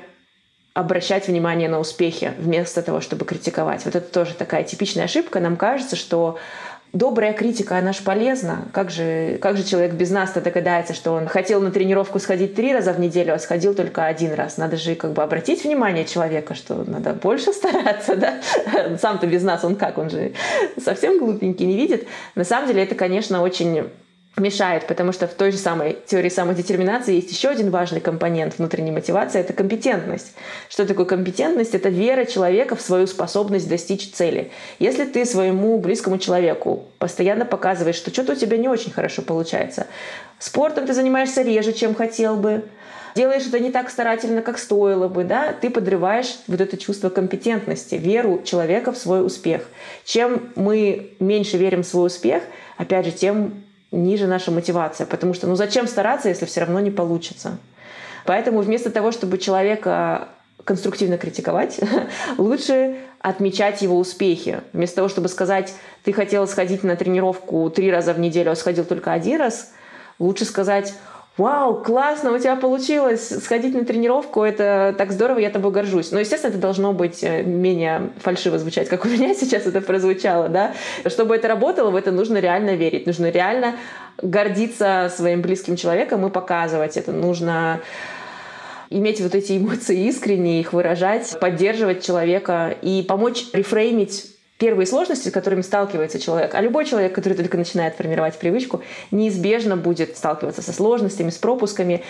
[0.76, 3.84] обращать внимание на успехи вместо того, чтобы критиковать.
[3.86, 5.40] Вот это тоже такая типичная ошибка.
[5.40, 6.38] Нам кажется, что
[6.94, 8.66] добрая критика, она же полезна.
[8.72, 12.74] Как же, как же человек без нас-то догадается, что он хотел на тренировку сходить три
[12.74, 14.58] раза в неделю, а сходил только один раз.
[14.58, 18.42] Надо же как бы обратить внимание человека, что надо больше стараться, да?
[19.00, 19.98] Сам-то без нас, он как?
[19.98, 20.34] Он же
[20.84, 22.08] совсем глупенький, не видит.
[22.36, 23.90] На самом деле это, конечно, очень
[24.40, 28.92] мешает, потому что в той же самой теории самодетерминации есть еще один важный компонент внутренней
[28.92, 30.34] мотивации— это компетентность.
[30.70, 31.74] Что такое компетентность?
[31.74, 34.52] Это вера человека в свою способность достичь цели.
[34.80, 39.88] Если ты своему близкому человеку постоянно показываешь, что что-то у тебя не очень хорошо получается,
[40.40, 42.64] спортом ты занимаешься реже, чем хотел бы,
[43.16, 47.96] делаешь это не так старательно, как стоило бы, да, ты подрываешь вот это чувство компетентности,
[47.96, 49.64] веру человека в свой успех.
[50.06, 52.44] Чем мы меньше верим в свой успех,
[52.78, 55.08] опять же, тем ниже наша мотивация.
[55.08, 57.58] Потому что ну зачем стараться, если все равно не получится?
[58.26, 60.30] Поэтому вместо того, чтобы человека
[60.64, 61.80] конструктивно критиковать,
[62.38, 64.62] лучше отмечать его успехи.
[64.74, 65.74] Вместо того, чтобы сказать,
[66.04, 69.72] ты хотел сходить на тренировку три раза в неделю, а сходил только один раз,
[70.20, 70.94] лучше сказать,
[71.38, 76.12] вау, классно, у тебя получилось сходить на тренировку, это так здорово, я тобой горжусь.
[76.12, 80.50] Но, естественно, это должно быть э, менее фальшиво звучать, как у меня сейчас это прозвучало,
[80.50, 80.74] да.
[81.06, 83.76] Чтобы это работало, в это нужно реально верить, нужно реально
[84.22, 87.12] гордиться своим близким человеком и показывать это.
[87.12, 87.82] Нужно
[88.90, 95.32] иметь вот эти эмоции искренне, их выражать, поддерживать человека и помочь рефреймить первые сложности, с
[95.32, 98.82] которыми сталкивается человек, а любой человек, который только начинает формировать привычку,
[99.12, 102.04] неизбежно будет сталкиваться со сложностями, с пропусками.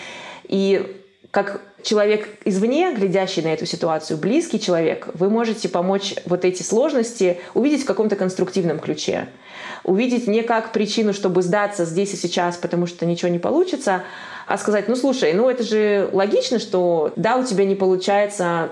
[0.44, 0.96] И
[1.30, 7.38] как человек извне, глядящий на эту ситуацию, близкий человек, вы можете помочь вот эти сложности
[7.52, 9.28] увидеть в каком-то конструктивном ключе.
[9.84, 14.04] Увидеть не как причину, чтобы сдаться здесь и сейчас, потому что ничего не получится,
[14.46, 18.70] а сказать, ну слушай, ну это же логично, что да, у тебя не получается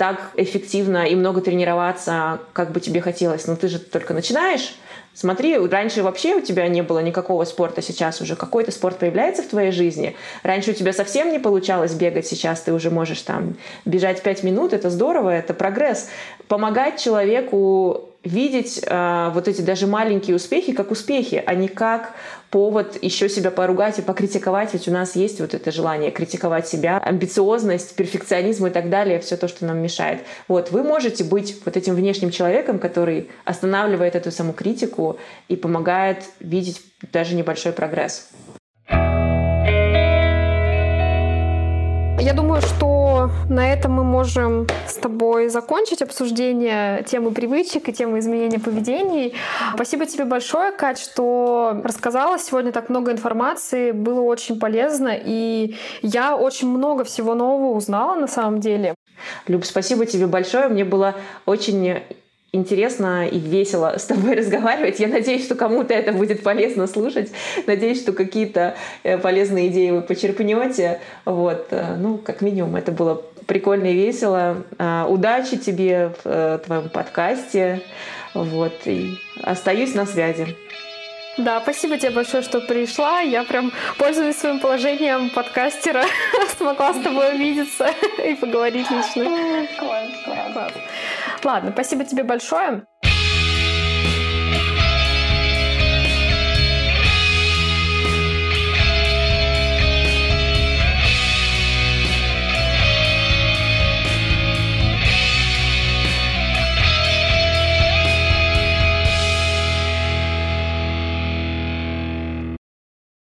[0.00, 3.46] так эффективно и много тренироваться, как бы тебе хотелось.
[3.46, 4.74] Но ты же только начинаешь.
[5.12, 9.48] Смотри, раньше вообще у тебя не было никакого спорта, сейчас уже какой-то спорт появляется в
[9.48, 10.16] твоей жизни.
[10.42, 14.72] Раньше у тебя совсем не получалось бегать, сейчас ты уже можешь там бежать 5 минут,
[14.72, 16.08] это здорово, это прогресс.
[16.48, 22.14] Помогать человеку видеть э, вот эти даже маленькие успехи как успехи, а не как
[22.50, 26.98] повод еще себя поругать и покритиковать, ведь у нас есть вот это желание критиковать себя,
[26.98, 30.20] амбициозность, перфекционизм и так далее, все то, что нам мешает.
[30.48, 35.18] Вот, вы можете быть вот этим внешним человеком, который останавливает эту самокритику
[35.48, 38.28] и помогает видеть даже небольшой прогресс.
[42.20, 48.18] Я думаю, что на этом мы можем с тобой закончить обсуждение темы привычек и темы
[48.18, 49.34] изменения поведений.
[49.74, 53.92] Спасибо тебе большое, Кать, что рассказала сегодня так много информации.
[53.92, 58.94] Было очень полезно, и я очень много всего нового узнала на самом деле.
[59.46, 60.68] Люб, спасибо тебе большое.
[60.68, 61.14] Мне было
[61.46, 62.02] очень
[62.52, 65.00] интересно и весело с тобой разговаривать.
[65.00, 67.30] Я надеюсь, что кому-то это будет полезно слушать.
[67.66, 71.00] Надеюсь, что какие-то э, полезные идеи вы почерпнете.
[71.24, 71.68] Вот.
[71.70, 74.64] Э, ну, как минимум, это было прикольно и весело.
[74.78, 77.82] А, удачи тебе в э, твоем подкасте.
[78.34, 78.74] Вот.
[78.84, 80.56] И остаюсь на связи.
[81.36, 83.20] Да, спасибо тебе большое, что пришла.
[83.20, 86.04] Я прям пользуюсь своим положением подкастера.
[86.58, 87.88] Смогла с тобой увидеться
[88.24, 89.24] и поговорить лично.
[89.78, 90.72] Класс, класс.
[91.44, 92.84] Ладно, спасибо тебе большое.